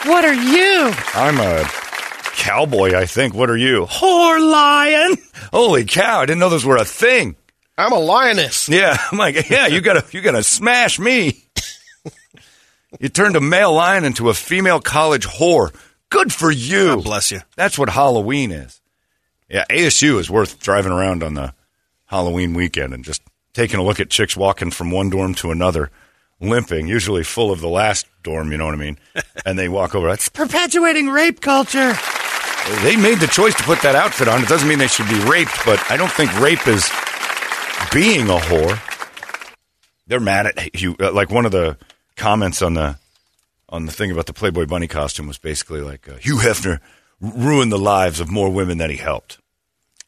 [0.05, 0.93] What are you?
[1.15, 1.63] I'm a
[2.35, 3.33] cowboy, I think.
[3.33, 3.85] What are you?
[3.85, 5.17] Whore lion.
[5.51, 6.19] Holy cow!
[6.21, 7.35] I didn't know those were a thing.
[7.77, 8.69] I'm a lioness.
[8.69, 11.43] Yeah, I'm like, yeah, you gotta you gotta smash me.
[12.99, 15.73] You turned a male lion into a female college whore.
[16.09, 16.95] Good for you.
[16.95, 17.41] God bless you.
[17.55, 18.81] That's what Halloween is.
[19.49, 21.53] Yeah, ASU is worth driving around on the
[22.05, 23.21] Halloween weekend and just
[23.53, 25.89] taking a look at chicks walking from one dorm to another,
[26.39, 28.97] limping, usually full of the last dorm, you know what I mean?
[29.45, 30.07] And they walk over.
[30.07, 31.93] That's, Perpetuating rape culture.
[32.83, 34.41] they made the choice to put that outfit on.
[34.43, 36.83] It doesn't mean they should be raped, but I don't think rape is
[37.93, 38.79] being a whore.
[40.07, 40.95] They're mad at you.
[40.99, 41.77] uh, Like one of the
[42.17, 42.97] comments on the
[43.69, 46.79] on the thing about the Playboy Bunny costume was basically like uh, Hugh Hefner
[47.21, 49.39] ruined the lives of more women than he helped.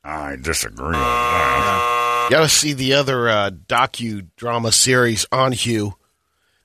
[0.04, 0.86] I disagree.
[0.88, 2.28] on that.
[2.30, 5.96] You got to see the other uh, docu drama series on Hugh.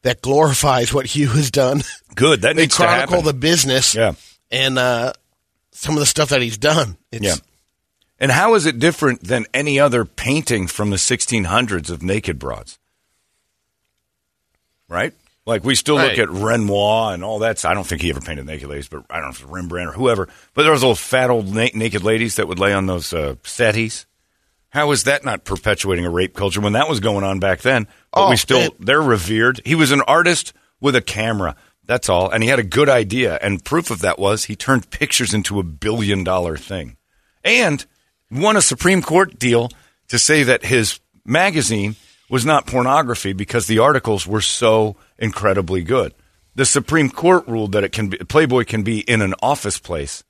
[0.02, 1.82] that glorifies what Hugh has done.
[2.14, 2.42] Good.
[2.42, 4.12] That they needs to chronicle the business Yeah.
[4.52, 5.14] and uh,
[5.72, 6.96] some of the stuff that he's done.
[7.10, 7.34] It's, Yeah.
[8.20, 12.78] And how is it different than any other painting from the 1600s of naked broads?
[14.88, 15.12] Right?
[15.46, 16.16] Like we still Right.
[16.16, 17.62] look at Renoir and all that.
[17.66, 19.90] I don't think he ever painted naked ladies, but I don't know if it's Rembrandt
[19.90, 20.28] or whoever.
[20.54, 23.34] But there was those fat old na- naked ladies that would lay on those uh,
[23.44, 24.06] settees.
[24.70, 27.86] How is that not perpetuating a rape culture when that was going on back then?
[28.12, 29.60] But Oh, we still it- they're revered.
[29.66, 31.56] He was an artist with a camera.
[31.86, 33.38] That's all, and he had a good idea.
[33.42, 36.96] And proof of that was he turned pictures into a billion dollar thing,
[37.44, 37.84] and
[38.30, 39.70] won a Supreme Court deal
[40.08, 41.96] to say that his magazine
[42.30, 46.14] was not pornography because the articles were so incredibly good.
[46.54, 50.22] The Supreme Court ruled that it can be, Playboy can be in an office place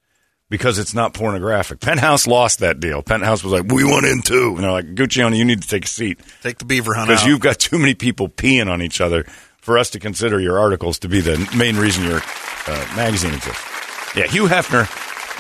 [0.48, 1.80] because it's not pornographic.
[1.80, 3.02] Penthouse lost that deal.
[3.02, 5.84] Penthouse was like, "We want in too," and they're like, "Guccione, you need to take
[5.84, 9.00] a seat Take the beaver hunt because you've got too many people peeing on each
[9.00, 9.24] other
[9.58, 12.22] for us to consider your articles to be the main reason your
[12.66, 13.62] uh, magazine exists."
[14.16, 14.88] Yeah, Hugh Hefner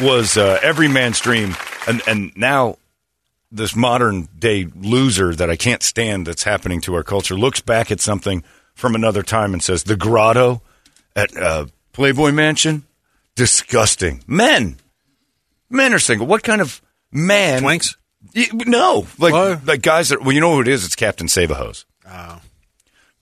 [0.04, 1.54] was uh, every man's dream,
[1.86, 2.76] and and now
[3.52, 7.92] this modern day loser that I can't stand that's happening to our culture looks back
[7.92, 8.42] at something
[8.74, 10.62] from another time and says, "The grotto
[11.16, 12.84] at uh, Playboy Mansion,
[13.34, 14.22] disgusting.
[14.26, 14.76] Men,
[15.70, 16.26] men are single.
[16.26, 16.80] What kind of
[17.12, 17.62] man?
[17.62, 17.96] Twinks?
[18.34, 20.84] Y- No, like like guys that well, you know who it is?
[20.84, 21.84] It's Captain Save a Hose.
[22.08, 22.40] Oh.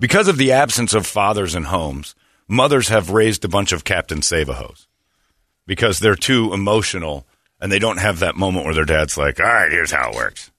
[0.01, 2.15] Because of the absence of fathers in homes,
[2.49, 4.89] mothers have raised a bunch of Captain Save a Hose
[5.67, 7.25] because they're too emotional
[7.61, 10.17] and they don't have that moment where their dad's like, "All right, here's how it
[10.17, 10.51] works."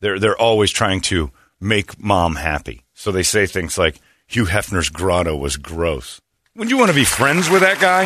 [0.00, 1.30] They're they're always trying to
[1.60, 3.96] make mom happy, so they say things like,
[4.28, 6.20] "Hugh Hefner's grotto was gross."
[6.54, 8.04] Would you want to be friends with that guy?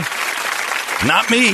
[1.07, 1.51] Not me.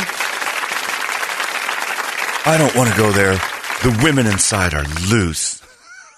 [2.44, 3.34] I don't want to go there.
[3.82, 5.60] The women inside are loose.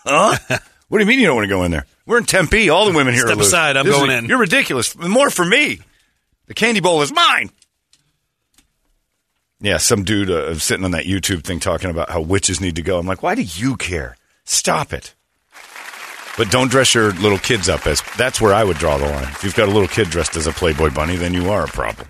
[0.06, 0.36] Huh?
[0.88, 1.86] what do you mean you don't want to go in there?
[2.04, 2.68] We're in Tempe.
[2.68, 3.46] All the women here Step are loose.
[3.46, 4.26] aside, I'm This is- going in.
[4.26, 4.94] You're ridiculous.
[4.98, 5.78] More for me.
[6.46, 7.48] The candy bowl is mine.
[9.60, 12.82] Yeah, some dude uh, sitting on that YouTube thing talking about how witches need to
[12.82, 12.98] go.
[12.98, 14.14] I'm like, why do you care?
[14.44, 15.14] Stop it.
[16.36, 18.02] But don't dress your little kids up as.
[18.16, 19.22] That's where I would draw the line.
[19.24, 21.68] If you've got a little kid dressed as a Playboy bunny, then you are a
[21.68, 22.08] problem.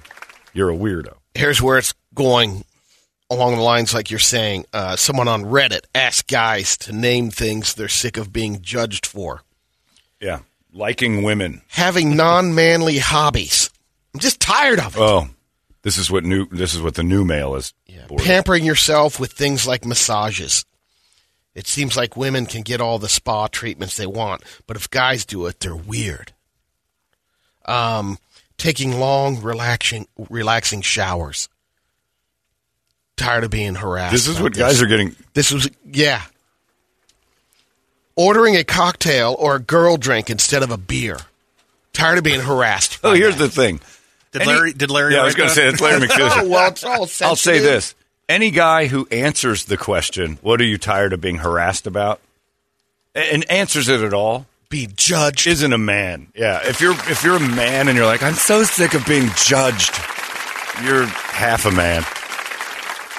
[0.54, 1.14] You're a weirdo.
[1.34, 2.64] here's where it's going
[3.28, 4.64] along the lines like you're saying.
[4.72, 9.42] Uh, someone on Reddit asked guys to name things they're sick of being judged for.
[10.20, 10.40] Yeah,
[10.72, 11.62] liking women.
[11.68, 13.68] Having non-manly hobbies.
[14.14, 15.00] I'm just tired of it.
[15.00, 15.28] Oh,
[15.82, 16.46] this is what new.
[16.46, 17.74] This is what the new male is.
[17.88, 18.24] of.
[18.24, 20.64] Pampering yourself with things like massages.
[21.54, 25.24] It seems like women can get all the spa treatments they want, but if guys
[25.24, 26.32] do it, they're weird.
[27.64, 28.18] Um,
[28.58, 31.48] taking long, relaxing, relaxing showers.
[33.16, 34.12] Tired of being harassed.
[34.12, 34.60] This is what this.
[34.60, 35.14] guys are getting.
[35.34, 36.22] This was yeah.
[38.16, 41.18] Ordering a cocktail or a girl drink instead of a beer.
[41.92, 42.98] Tired of being harassed.
[43.04, 43.44] Oh, here's that.
[43.44, 43.80] the thing.
[44.32, 44.72] Did Any- Larry?
[44.72, 45.14] Did Larry?
[45.14, 46.42] Yeah, I was going to say it's Larry McPherson.
[46.42, 47.94] Oh, well, it's all I'll say this:
[48.28, 52.20] any guy who answers the question, "What are you tired of being harassed about?"
[53.14, 55.46] and answers it at all, Be judged.
[55.46, 56.28] isn't a man.
[56.34, 59.28] Yeah, if you're if you're a man and you're like, "I'm so sick of being
[59.44, 59.94] judged,"
[60.82, 62.04] you're half a man.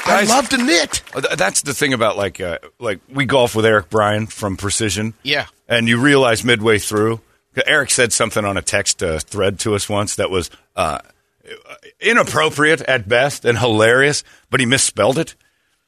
[0.08, 1.02] I love to knit.
[1.16, 5.14] Uh, That's the thing about like uh, like we golf with Eric Bryan from Precision.
[5.24, 5.48] Yeah.
[5.68, 7.22] and you realize midway through,
[7.66, 11.00] Eric said something on a text uh, thread to us once that was uh,
[11.46, 15.36] Uh, inappropriate at best and hilarious, but he misspelled it.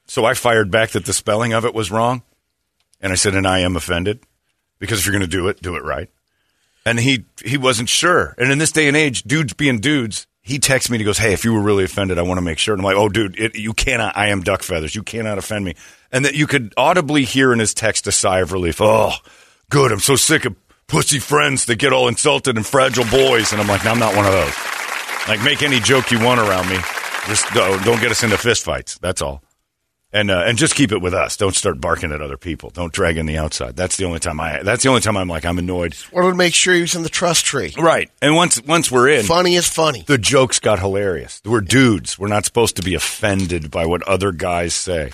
[0.06, 2.22] So I fired back that the spelling of it was wrong,
[3.02, 4.24] and I said, "And I am offended
[4.80, 6.10] because if you're going to do it, do it right."
[6.86, 8.36] And he he wasn't sure.
[8.38, 11.18] And in this day and age, dudes being dudes, he texts me and he goes,
[11.18, 13.10] "Hey, if you were really offended, I want to make sure." And I'm like, "Oh,
[13.10, 14.16] dude, it, you cannot.
[14.16, 14.96] I am duck feathers.
[14.96, 15.76] You cannot offend me."
[16.12, 18.80] And that you could audibly hear in his text a sigh of relief.
[18.80, 19.14] Oh,
[19.70, 19.92] good.
[19.92, 20.56] I'm so sick of
[20.88, 23.52] pussy friends that get all insulted and fragile boys.
[23.52, 24.54] And I'm like, no, I'm not one of those.
[25.28, 26.78] Like, make any joke you want around me.
[27.28, 29.00] Just don't, don't get us into fistfights.
[29.00, 29.42] That's all.
[30.14, 31.36] And uh, and just keep it with us.
[31.36, 32.70] Don't start barking at other people.
[32.70, 33.76] Don't drag in the outside.
[33.76, 34.64] That's the only time I.
[34.64, 35.98] That's the only time I'm like I'm annoyed.
[36.14, 37.74] Wanted to make sure he was in the trust tree.
[37.78, 38.10] Right.
[38.22, 40.06] And once once we're in, Funny is funny.
[40.08, 41.42] the jokes got hilarious.
[41.44, 42.18] We're dudes.
[42.18, 45.08] We're not supposed to be offended by what other guys say.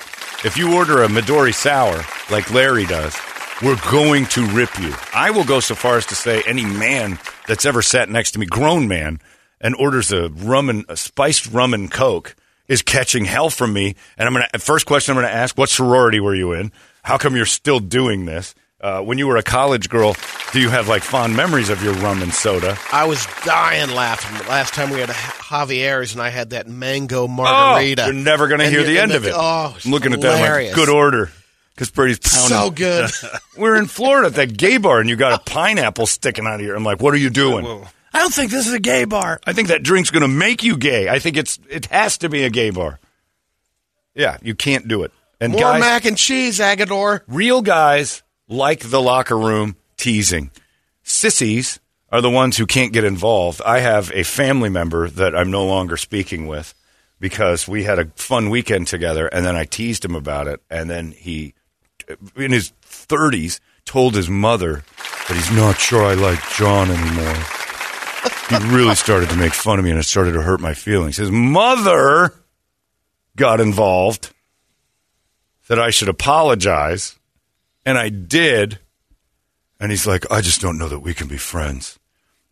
[0.46, 3.18] If you order a Midori sour like Larry does,
[3.64, 4.94] we're going to rip you.
[5.12, 8.40] I will go so far as to say any man that's ever sat next to
[8.40, 9.20] me, grown man,
[9.64, 12.36] and orders a rum and a spiced rum and coke
[12.68, 13.96] is catching hell from me.
[14.18, 16.72] And I'm gonna first question I'm gonna ask: What sorority were you in?
[17.02, 18.54] How come you're still doing this?
[18.80, 20.14] Uh, when you were a college girl,
[20.52, 22.78] do you have like fond memories of your rum and soda?
[22.92, 27.26] I was dying laughing last time we had a Javier's and I had that mango
[27.26, 28.04] margarita.
[28.04, 29.32] Oh, you're never going to hear the and end of it.
[29.34, 30.66] Oh, I'm looking at that.
[30.66, 31.32] Like, good order.
[31.76, 32.50] because Brady's pounding.
[32.50, 33.10] So good.
[33.58, 36.60] We're in Florida at that gay bar, and you got a pineapple sticking out of
[36.60, 36.76] here.
[36.76, 37.86] I'm like, what are you doing?
[38.14, 39.40] I don't think this is a gay bar.
[39.46, 41.10] I think that drink's going to make you gay.
[41.10, 43.00] I think it's it has to be a gay bar.
[44.16, 45.12] Yeah, you can't do it.
[45.40, 47.22] And More guys, mac and cheese, Agador.
[47.28, 50.52] real guys like the locker room teasing.
[51.02, 51.80] Sissies
[52.12, 53.62] are the ones who can't get involved.
[53.66, 56.76] I have a family member that I'm no longer speaking with
[57.20, 60.90] because we had a fun weekend together and then I teased him about it and
[60.90, 61.56] then he
[62.36, 64.84] in his 30s told his mother
[65.28, 67.44] that he's not sure I like John anymore.
[68.50, 71.18] He really started to make fun of me and it started to hurt my feelings.
[71.18, 72.34] His mother
[73.36, 74.34] got involved
[75.68, 77.18] that I should apologize
[77.86, 78.80] and I did.
[79.80, 82.00] And he's like, I just don't know that we can be friends.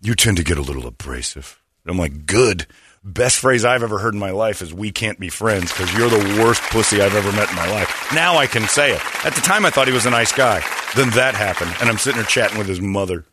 [0.02, 1.62] You tend to get a little abrasive.
[1.86, 2.66] I'm like, good.
[3.04, 6.10] Best phrase I've ever heard in my life is we can't be friends because you're
[6.10, 8.14] the worst pussy I've ever met in my life.
[8.14, 9.26] Now I can say it.
[9.26, 10.62] At the time, I thought he was a nice guy.
[10.96, 11.76] Then that happened.
[11.80, 13.26] And I'm sitting there chatting with his mother.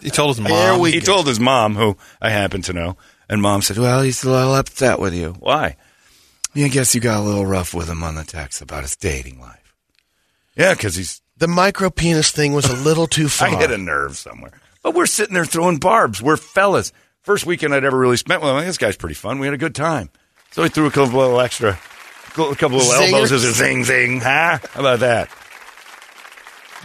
[0.00, 0.84] He told his mom.
[0.86, 1.06] He go.
[1.14, 2.96] told his mom, who I happen to know.
[3.28, 5.34] And mom said, Well, he's a little upset with you.
[5.40, 5.76] Why?
[6.54, 8.96] Yeah, I guess you got a little rough with him on the text about his
[8.96, 9.74] dating life.
[10.56, 13.48] Yeah, because he's The micro penis thing was a little too far.
[13.54, 14.52] I hit a nerve somewhere.
[14.82, 16.22] But we're sitting there throwing barbs.
[16.22, 16.92] We're fellas.
[17.22, 18.64] First weekend I'd ever really spent with him.
[18.64, 19.38] This guy's pretty fun.
[19.40, 20.10] We had a good time.
[20.52, 24.20] So he threw a couple little extra, a couple little elbows as a zing zing.
[24.20, 24.58] Huh?
[24.72, 25.28] How about that?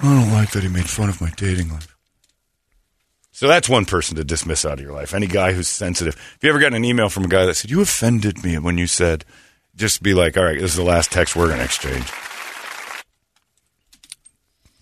[0.02, 1.91] I don't like that he made fun of my dating life.
[3.42, 5.16] So that's one person to dismiss out of your life.
[5.16, 6.14] Any guy who's sensitive.
[6.36, 8.78] If you ever gotten an email from a guy that said, You offended me when
[8.78, 9.26] you said,
[9.76, 12.06] just be like, All right, this is the last text we're going to exchange.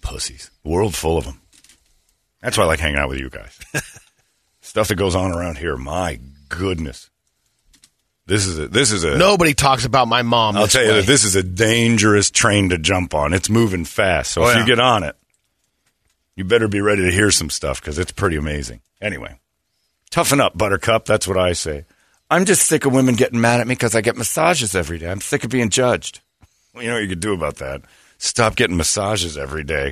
[0.02, 0.52] Pussies.
[0.66, 1.40] World full of them.
[2.42, 3.58] That's why I like hanging out with you guys.
[4.62, 5.78] Stuff that goes on around here.
[5.78, 6.20] My
[6.50, 7.10] goodness.
[8.26, 10.58] This is a, this is a, Nobody talks about my mom.
[10.58, 10.96] I'll tell you way.
[11.00, 13.32] that this is a dangerous train to jump on.
[13.34, 14.32] It's moving fast.
[14.34, 14.60] So Oh, if yeah.
[14.60, 15.16] you get on it,
[16.40, 18.80] you better be ready to hear some stuff because it's pretty amazing.
[19.02, 19.38] Anyway,
[20.10, 21.04] toughen up, Buttercup.
[21.04, 21.84] That's what I say.
[22.30, 25.12] I'm just sick of women getting mad at me because I get massages every day.
[25.12, 26.22] I'm sick of being judged.
[26.74, 27.82] Well, you know what you could do about that?
[28.20, 29.92] Stop getting massages every day.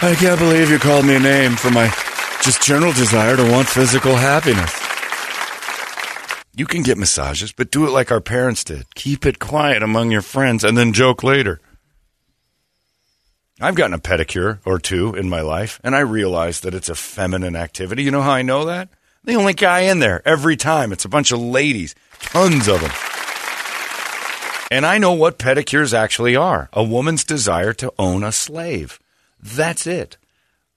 [0.00, 1.86] I can't believe you called me a name for my
[2.42, 4.72] just general desire to want physical happiness.
[6.54, 8.94] You can get massages, but do it like our parents did.
[8.94, 11.60] Keep it quiet among your friends and then joke later.
[13.60, 16.94] I've gotten a pedicure or two in my life, and I realize that it's a
[16.94, 18.02] feminine activity.
[18.02, 18.88] You know how I know that?
[19.24, 20.92] The only guy in there every time.
[20.92, 22.90] It's a bunch of ladies, tons of them.
[24.70, 28.98] And I know what pedicures actually are a woman's desire to own a slave.
[29.42, 30.16] That's it.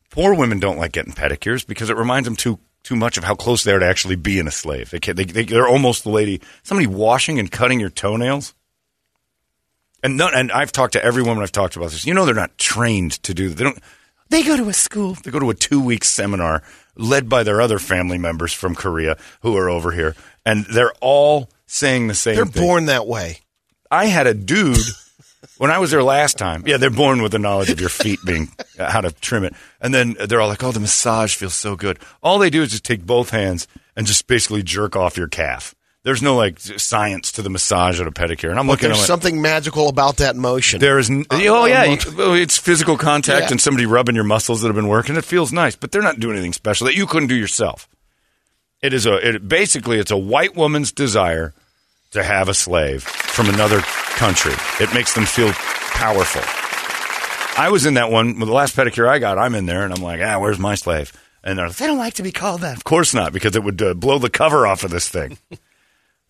[0.09, 3.33] Poor women don't like getting pedicures because it reminds them too too much of how
[3.33, 4.91] close they are to actually being a slave.
[4.91, 6.39] They can't, they, they, they're almost the lady.
[6.61, 8.53] Somebody washing and cutting your toenails.
[10.03, 12.05] And none, and I've talked to every woman I've talked about this.
[12.05, 13.49] You know they're not trained to do.
[13.49, 13.79] They don't.
[14.29, 15.17] They go to a school.
[15.23, 16.61] They go to a two week seminar
[16.95, 21.49] led by their other family members from Korea who are over here, and they're all
[21.65, 22.35] saying the same.
[22.35, 22.43] Thing.
[22.43, 22.63] They're thing.
[22.63, 23.39] born that way.
[23.89, 24.77] I had a dude
[25.57, 26.63] when I was there last time.
[26.65, 29.53] Yeah, they're born with the knowledge of your feet being uh, how to trim it,
[29.81, 32.71] and then they're all like, "Oh, the massage feels so good." All they do is
[32.71, 35.73] just take both hands and just basically jerk off your calf.
[36.03, 38.89] There's no like science to the massage at a pedicure, and I'm But looking at
[38.89, 40.79] there's like, something magical about that motion.
[40.79, 41.97] there is, n- oh yeah, um,
[42.37, 43.51] it's physical contact Yeah.
[43.51, 45.15] and somebody rubbing your muscles that have been working.
[45.15, 47.87] It feels nice, but they're not doing anything special that you couldn't do yourself.
[48.83, 51.55] It is a, it, basically, it's a white woman's desire
[52.15, 54.53] to have a slave from another country.
[54.79, 56.41] It makes them feel powerful.
[57.57, 59.37] I was in that one with the last pedicure I got.
[59.37, 61.13] I'm in there and I'm like, ah, where's my slave?
[61.43, 62.75] And they're like, they don't like to be called that.
[62.75, 65.37] Of course not, because it would uh, blow the cover off of this thing.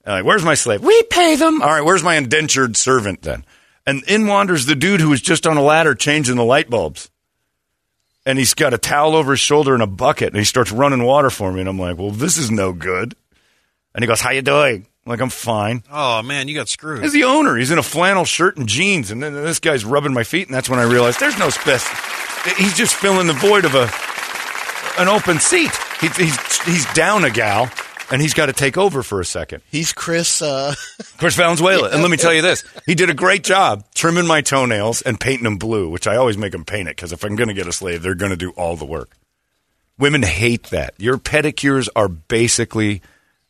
[0.07, 0.83] Like, where's my slave?
[0.83, 1.63] We pay them.
[1.63, 3.43] All right, where's my indentured servant then?
[3.87, 7.09] And in wanders the dude who was just on a ladder changing the light bulbs.
[8.23, 11.03] And he's got a towel over his shoulder and a bucket, and he starts running
[11.03, 11.59] water for me.
[11.59, 13.15] And I'm like, well, this is no good.
[13.93, 14.87] And he goes, how you doing?
[15.05, 15.83] I'm like, I'm fine.
[15.91, 17.03] Oh man, you got screwed.
[17.03, 17.55] He's the owner.
[17.55, 20.55] He's in a flannel shirt and jeans, and then this guy's rubbing my feet, and
[20.55, 21.81] that's when I realized there's no spec.
[22.57, 23.87] He's just filling the void of a
[24.99, 25.71] an open seat.
[26.01, 27.69] He, he's he's down a gal,
[28.11, 29.61] and he's got to take over for a second.
[29.69, 30.41] He's Chris.
[30.41, 30.73] Uh,
[31.19, 31.89] Chris Valenzuela.
[31.91, 35.19] And let me tell you this he did a great job trimming my toenails and
[35.19, 37.53] painting them blue, which I always make them paint it because if I'm going to
[37.53, 39.15] get a slave, they're going to do all the work.
[39.99, 40.95] Women hate that.
[40.97, 43.03] Your pedicures are basically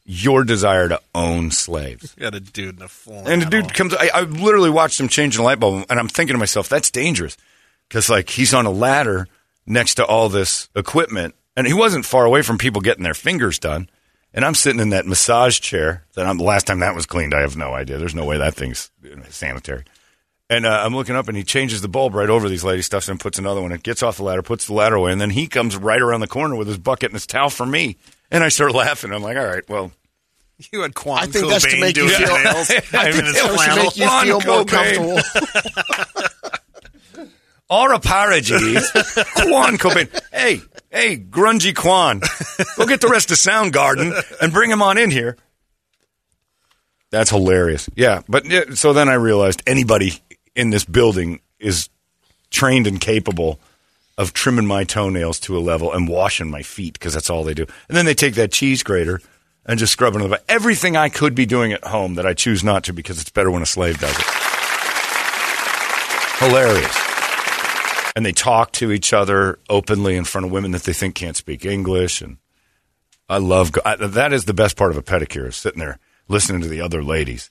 [0.05, 2.13] your desire to own slaves.
[2.15, 3.27] Got a dude in a full.
[3.27, 6.07] And the dude comes, I, I literally watched him changing the light bulb, and I'm
[6.07, 7.37] thinking to myself, that's dangerous.
[7.89, 9.27] Because, like, he's on a ladder
[9.65, 13.57] next to all this equipment, and he wasn't far away from people getting their fingers
[13.59, 13.89] done.
[14.33, 17.33] And I'm sitting in that massage chair that I'm, the last time that was cleaned,
[17.33, 17.97] I have no idea.
[17.97, 18.91] There's no way that thing's
[19.29, 19.85] sanitary.
[20.49, 23.07] And uh, I'm looking up, and he changes the bulb right over these lady stuffs
[23.07, 23.71] and puts another one.
[23.71, 26.19] It gets off the ladder, puts the ladder away, and then he comes right around
[26.19, 27.97] the corner with his bucket and his towel for me.
[28.31, 29.11] And I start laughing.
[29.13, 29.91] I'm like, all right, well,
[30.71, 32.69] You had Quan I think that's to Cobain make you doing feel- nails.
[32.71, 35.19] I I think mean, that to make you feel more comfortable.
[37.69, 38.91] Our apologies.
[38.91, 40.07] Quan Cobain.
[40.31, 40.61] Hey,
[40.91, 42.21] hey, grungy Quan.
[42.77, 45.35] Go get the rest of Soundgarden and bring him on in here.
[47.09, 47.89] That's hilarious.
[47.95, 48.45] Yeah, but
[48.75, 50.13] so then I realized anybody
[50.55, 51.89] in this building is
[52.51, 53.59] trained and capable
[54.17, 57.53] of trimming my toenails to a level and washing my feet because that's all they
[57.53, 57.65] do.
[57.87, 59.21] And then they take that cheese grater
[59.65, 62.63] and just scrub it the everything I could be doing at home that I choose
[62.63, 64.25] not to because it's better when a slave does it.
[66.39, 66.97] Hilarious.
[68.15, 71.35] And they talk to each other openly in front of women that they think can't
[71.35, 72.21] speak English.
[72.21, 72.37] And
[73.27, 76.61] I love I, that is the best part of a pedicure is sitting there listening
[76.61, 77.49] to the other ladies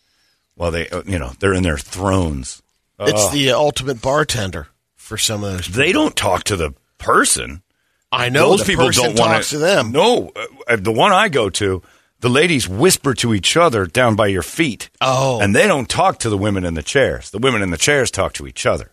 [0.54, 2.62] while they uh, you know they're in their thrones.
[2.98, 4.68] It's the uh, ultimate bartender
[5.04, 5.66] for some of those.
[5.68, 7.62] They don't talk to the person.
[8.10, 9.92] I know Those the people person don't want talks to them.
[9.92, 10.32] No,
[10.68, 11.82] uh, the one I go to,
[12.20, 14.88] the ladies whisper to each other down by your feet.
[15.00, 15.40] Oh.
[15.40, 17.30] and they don't talk to the women in the chairs.
[17.30, 18.92] The women in the chairs talk to each other.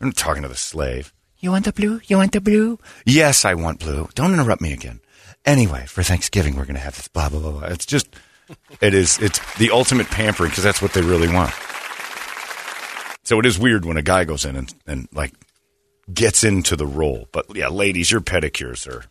[0.00, 1.12] I'm talking to the slave.
[1.38, 2.00] You want the blue?
[2.06, 2.78] You want the blue?
[3.04, 4.08] Yes, I want blue.
[4.14, 5.00] Don't interrupt me again.
[5.44, 7.68] Anyway, for Thanksgiving, we're going to have this blah, blah, blah, blah.
[7.68, 8.16] It's just,
[8.80, 11.52] it is, it's the ultimate pampering because that's what they really want.
[13.24, 15.32] So it is weird when a guy goes in and, and like
[16.12, 17.28] gets into the role.
[17.32, 19.04] But yeah, ladies, your pedicures are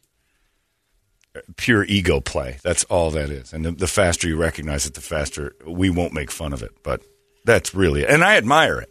[1.57, 2.57] pure ego play.
[2.63, 3.53] That's all that is.
[3.53, 6.71] And the, the faster you recognize it, the faster we won't make fun of it.
[6.83, 7.01] But
[7.45, 8.89] that's really, and I admire it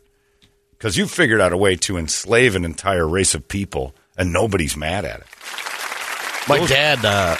[0.72, 4.76] because you figured out a way to enslave an entire race of people and nobody's
[4.76, 5.26] mad at it.
[6.48, 7.36] My dad uh,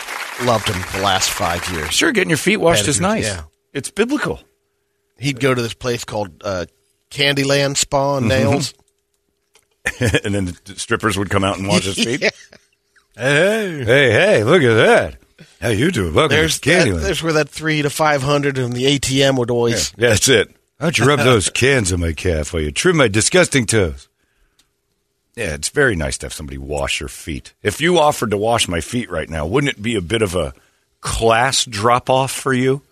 [0.46, 1.92] loved him the last five years.
[1.92, 3.26] Sure, getting your feet washed is nice.
[3.26, 3.42] yeah.
[3.72, 4.40] It's biblical.
[5.18, 6.66] He'd go to this place called uh,
[7.12, 8.74] Candyland Spa and Nails.
[10.24, 12.22] and then the strippers would come out and wash his feet.
[12.22, 12.30] Yeah.
[13.14, 15.16] Hey, hey, hey, look at that.
[15.60, 16.14] How you doing?
[16.14, 17.02] Welcome There's to that, Candyland.
[17.02, 19.92] there's where that three to five hundred and the ATM would always.
[19.96, 20.48] Yeah, that's it.
[20.78, 24.08] Why don't you rub those cans on my calf while you trim my disgusting toes?
[25.36, 27.52] Yeah, it's very nice to have somebody wash your feet.
[27.62, 30.34] If you offered to wash my feet right now, wouldn't it be a bit of
[30.34, 30.52] a
[31.00, 32.82] class drop off for you?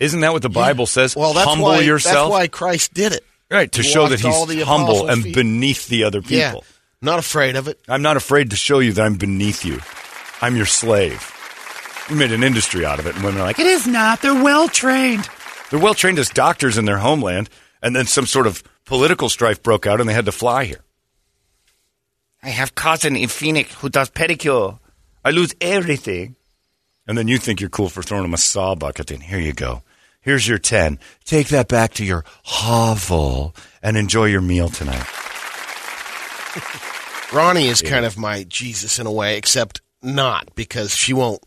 [0.00, 1.14] Isn't that what the Bible says?
[1.14, 2.30] Well, that's Humble why yourself.
[2.32, 3.24] That's why Christ did it.
[3.50, 5.34] right, to He show that he's humble and feet.
[5.34, 6.36] beneath the other people.
[6.36, 6.54] Yeah,
[7.02, 7.78] not afraid of it.
[7.86, 9.80] I'm not afraid to show you that I'm beneath you.
[10.40, 11.30] I'm your slave.
[12.08, 14.22] We made an industry out of it, and women are like, It is not.
[14.22, 15.28] They're well trained.
[15.70, 17.50] They're well trained as doctors in their homeland,
[17.82, 20.80] and then some sort of political strife broke out, and they had to fly here.
[22.42, 24.78] I have cousin in Phoenix who does pedicure.
[25.24, 26.36] I lose everything.
[27.06, 29.20] And then you think you're cool for throwing him a saw bucket in.
[29.20, 29.82] Here you go.
[30.20, 30.98] Here's your 10.
[31.24, 35.06] Take that back to your hovel and enjoy your meal tonight.
[37.32, 41.42] Ronnie is kind of my Jesus in a way, except not because she won't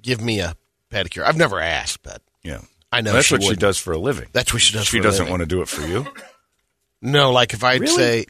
[0.00, 0.54] give me a
[0.90, 1.24] pedicure.
[1.24, 2.60] I've never asked, but Yeah.
[2.94, 3.60] I know That's she what she wouldn't.
[3.60, 4.28] does for a living.
[4.32, 5.30] That's what she does She for doesn't living.
[5.32, 6.06] want to do it for you.
[7.02, 7.94] no, like if I'd Really?
[7.96, 8.26] say,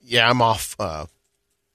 [0.00, 1.06] yeah, I'm off uh,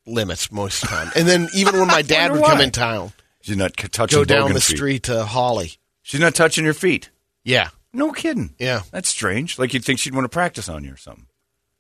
[0.05, 1.11] limits most of the time.
[1.17, 2.63] And then even when my dad would come why.
[2.63, 3.11] in town,
[3.41, 5.73] She's not c- touching go down the street to Holly.
[6.11, 7.09] She's not touching your feet.
[7.43, 8.53] Yeah, No kidding.
[8.59, 9.57] yeah, That's strange.
[9.57, 11.25] Like you'd think she'd want to practice on you or something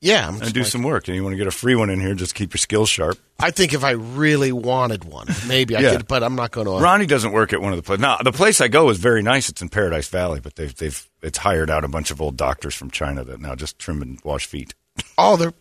[0.03, 0.27] yeah.
[0.27, 1.07] I'm and do like- some work.
[1.07, 3.19] And you want to get a free one in here, just keep your skills sharp.
[3.39, 5.91] I think if I really wanted one, maybe I Yeah.
[5.97, 6.73] could, but I'm not going to.
[6.83, 8.01] Ronnie doesn't work at one of the places.
[8.01, 9.47] Now, the place I go is very nice.
[9.49, 12.73] It's in Paradise Valley, but they've they've it's hired out a bunch of old doctors
[12.73, 14.73] from China that now just trim and wash feet.
[15.19, 15.53] Oh, they're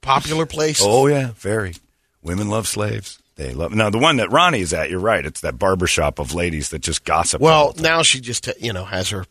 [0.00, 0.86] popular places.
[0.86, 1.74] Oh yeah, very.
[2.22, 3.18] Women love slaves.
[3.36, 3.72] They love.
[3.74, 5.24] Now the one that Ronnie is at, you're right.
[5.26, 7.40] It's that barber shop of ladies that just gossip.
[7.40, 9.24] well, now she just you know has her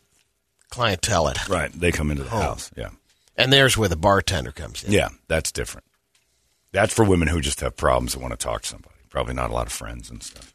[0.70, 1.72] clientele at, right.
[1.72, 2.70] They come into the house.
[2.76, 2.90] Yeah,
[3.36, 4.92] and there's where the bartender comes in.
[4.92, 5.08] yeah.
[5.28, 5.86] That's different.
[6.72, 8.94] That's for women who just have problems and want to talk to somebody.
[9.08, 10.52] Probably not a lot of friends and stuff.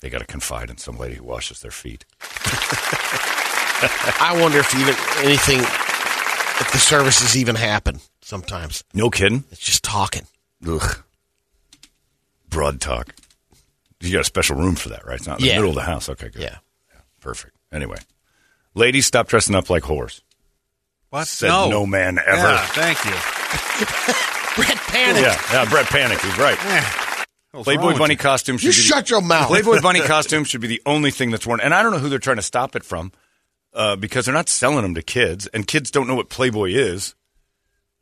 [0.00, 2.04] They got to confide in some lady who washes their feet.
[4.20, 4.94] I wonder if even
[5.26, 8.00] anything, if the services even happen.
[8.20, 9.44] Sometimes No kidding.
[9.50, 10.26] it's just talking.
[10.66, 11.03] Ugh.
[12.54, 13.14] Broad talk.
[14.00, 15.16] You got a special room for that, right?
[15.16, 15.56] It's not in the Yeah.
[15.56, 16.08] middle of the house.
[16.08, 16.42] Okay, good.
[16.42, 16.56] Yeah.
[17.20, 17.56] Perfect.
[17.72, 17.96] Anyway,
[18.74, 20.20] ladies, stop dressing up like whores.
[21.10, 21.26] What?
[21.26, 21.68] Said no.
[21.70, 22.36] no man ever.
[22.36, 23.10] Yeah, thank you.
[24.56, 25.22] Brett Panic.
[25.22, 26.20] Yeah, yeah, Brett Panic.
[26.20, 26.58] He's right.
[27.52, 28.18] What's Playboy bunny you?
[28.18, 29.48] costume should You be the- shut your mouth.
[29.48, 31.60] Playboy bunny costume should be the only thing that's worn.
[31.60, 33.12] And I don't know who they're trying to stop it from
[33.72, 37.14] uh, because they're not selling them to kids, and kids don't know what Playboy is.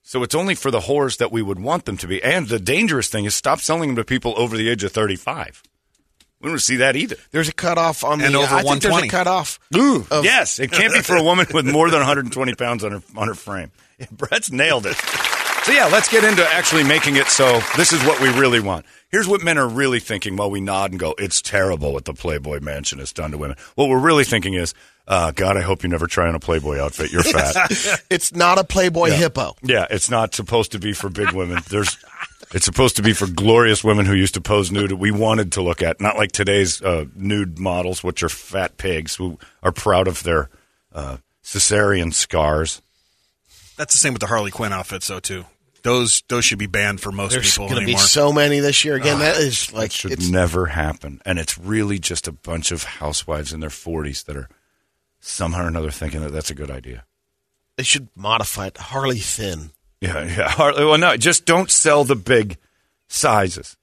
[0.02, 2.22] So it's only for the whores that we would want them to be.
[2.22, 5.62] And the dangerous thing is stop selling them to people over the age of 35.
[6.40, 7.14] We don't see that either.
[7.30, 8.38] There's a cutoff on And the.
[8.40, 9.60] over I think there's a cutoff.
[9.76, 12.90] Ooh, of- yes, it can't be for a woman with more than 120 pounds on
[12.92, 13.70] her on her frame.
[14.10, 14.96] Brett's nailed it.
[15.62, 18.84] So yeah, let's get into actually making it so this is what we really want.
[19.10, 22.12] Here's what men are really thinking while we nod and go, "It's terrible what the
[22.14, 24.74] Playboy Mansion has done to women." What we're really thinking is,
[25.08, 27.12] uh, "God, I hope you never try on a Playboy outfit.
[27.12, 29.54] You're fat." It's not a Playboy hippo.
[29.62, 31.62] yeah, it's not supposed to be for big women.
[31.70, 31.96] There's,
[32.52, 34.92] it's supposed to be for glorious women who used to pose nude.
[34.92, 39.16] We wanted to look at, not like today's uh, nude models, which are fat pigs
[39.16, 40.50] who are proud of their
[40.94, 42.82] uh, cesarean scars.
[43.76, 45.46] That's the same with the Harley Quinn outfits, though, too.
[45.82, 48.84] Those those should be banned for most There's people going to be so many this
[48.84, 48.94] year.
[48.94, 51.20] Again, that is like should it's never happen.
[51.24, 54.48] And it's really just a bunch of housewives in their 40s that are
[55.22, 57.04] somehow or another thinking that that's a good idea.
[57.76, 58.76] they should modify it.
[58.76, 59.70] Harley thin.
[60.00, 60.48] Yeah, yeah.
[60.50, 62.58] Hardly, well, no, just don't sell the big
[63.08, 63.76] sizes.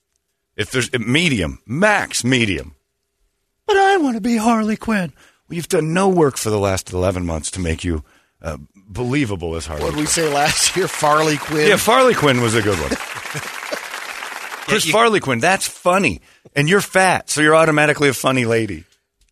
[0.56, 2.76] If there's medium, max medium.
[3.66, 5.14] But I want to be Harley Quinn.
[5.48, 8.04] Well, you've done no work for the last 11 months to make you
[8.42, 10.88] uh, believable as Harley What did we say last year?
[10.88, 11.68] Farley Quinn.
[11.68, 12.90] Yeah, Farley Quinn was a good one.
[14.68, 16.22] Chris you- Farley Quinn, that's funny.
[16.56, 18.84] And you're fat, so you're automatically a funny lady.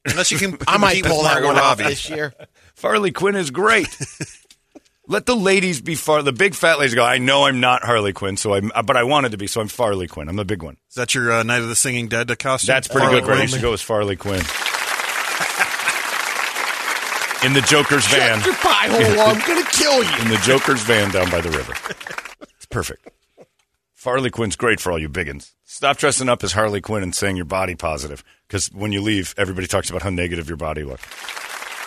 [0.08, 2.34] Unless you can I might pull that Margot one off this year.
[2.76, 3.88] Farley Quinn is great.
[5.08, 6.22] Let the ladies be far.
[6.22, 7.04] The big fat ladies go.
[7.06, 8.72] I know I'm not Harley Quinn, so I'm.
[8.86, 10.28] But I wanted to be, so I'm Farley Quinn.
[10.30, 10.78] I'm the big one.
[10.90, 12.68] Is that your uh, Night of the Singing Dead costume?
[12.68, 13.28] That's pretty Farley good.
[13.30, 13.36] Right?
[13.36, 13.48] You Quinn?
[13.50, 14.42] should go as Farley Quinn.
[17.46, 18.40] In the Joker's van.
[18.40, 19.22] Shut your pie hole!
[19.28, 20.10] I'm going to kill you.
[20.24, 21.74] In the Joker's van down by the river.
[22.42, 23.08] It's perfect.
[24.08, 25.52] Farley Quinn's great for all you biggins.
[25.66, 29.36] Stop dressing up as Harley Quinn and saying you're body positive, because when you leave,
[29.38, 31.04] everybody talks about how negative your body looks.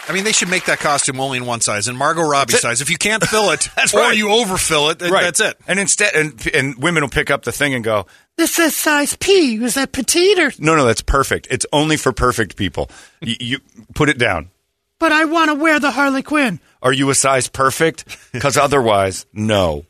[0.06, 2.82] I mean, they should make that costume only in one size, in Margot Robbie size.
[2.82, 4.14] If you can't fill it, That's or right.
[4.14, 5.56] you overfill it, then that's it.
[5.66, 8.04] And instead, and, and women will pick up the thing and go,
[8.36, 9.54] This is size P.
[9.54, 10.52] Is that petite or?
[10.58, 11.46] No, no, that's perfect.
[11.50, 12.90] It's only for perfect people.
[13.22, 13.58] you, you
[13.94, 14.50] put it down.
[14.98, 16.60] But I want to wear the Harley Quinn.
[16.82, 18.04] Are you a size perfect?
[18.30, 19.86] Because otherwise, no.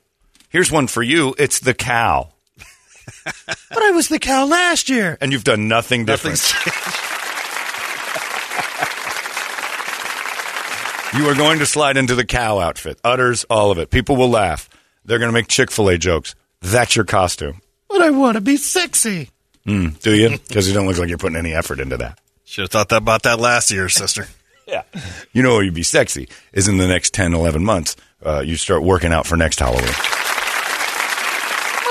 [0.50, 1.34] Here's one for you.
[1.38, 2.28] It's the cow,
[3.24, 5.16] But I was the cow last year.
[5.20, 6.38] and you've done nothing different.
[11.12, 13.00] You are going to slide into the cow outfit.
[13.02, 13.90] Udders all of it.
[13.90, 14.70] People will laugh.
[15.04, 16.36] They're going to make Chick Fil A jokes.
[16.62, 17.60] That's your costume.
[17.88, 19.28] But I want to be sexy.
[19.66, 20.38] Mm, do you?
[20.46, 22.20] Because you don't look like you're putting any effort into that.
[22.44, 24.28] Should have thought that about that last year, sister.
[24.68, 24.84] Yeah.
[25.32, 27.96] You know, you'd be sexy is in the next 10, 11 months.
[28.24, 29.90] Uh, you start working out for next Halloween.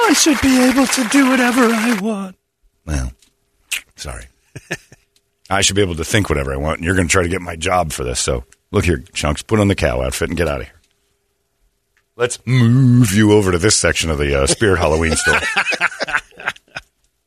[0.09, 2.35] I should be able to do whatever I want.
[2.83, 3.11] Well,
[3.95, 4.25] sorry.
[5.51, 7.29] I should be able to think whatever I want, and you're going to try to
[7.29, 8.19] get my job for this.
[8.19, 10.81] So, look here, Chunks, put on the cow outfit and get out of here.
[12.15, 15.39] Let's move you over to this section of the uh, Spirit Halloween store.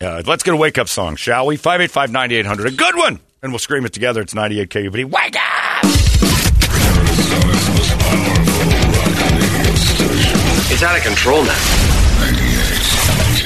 [0.00, 1.56] Uh, let's get a wake up song, shall we?
[1.56, 2.66] 585 9800.
[2.66, 3.20] A good one!
[3.44, 4.20] And we'll scream it together.
[4.20, 5.04] It's 98 KUPD.
[5.04, 5.84] Wake up!
[10.72, 11.81] It's out of control now.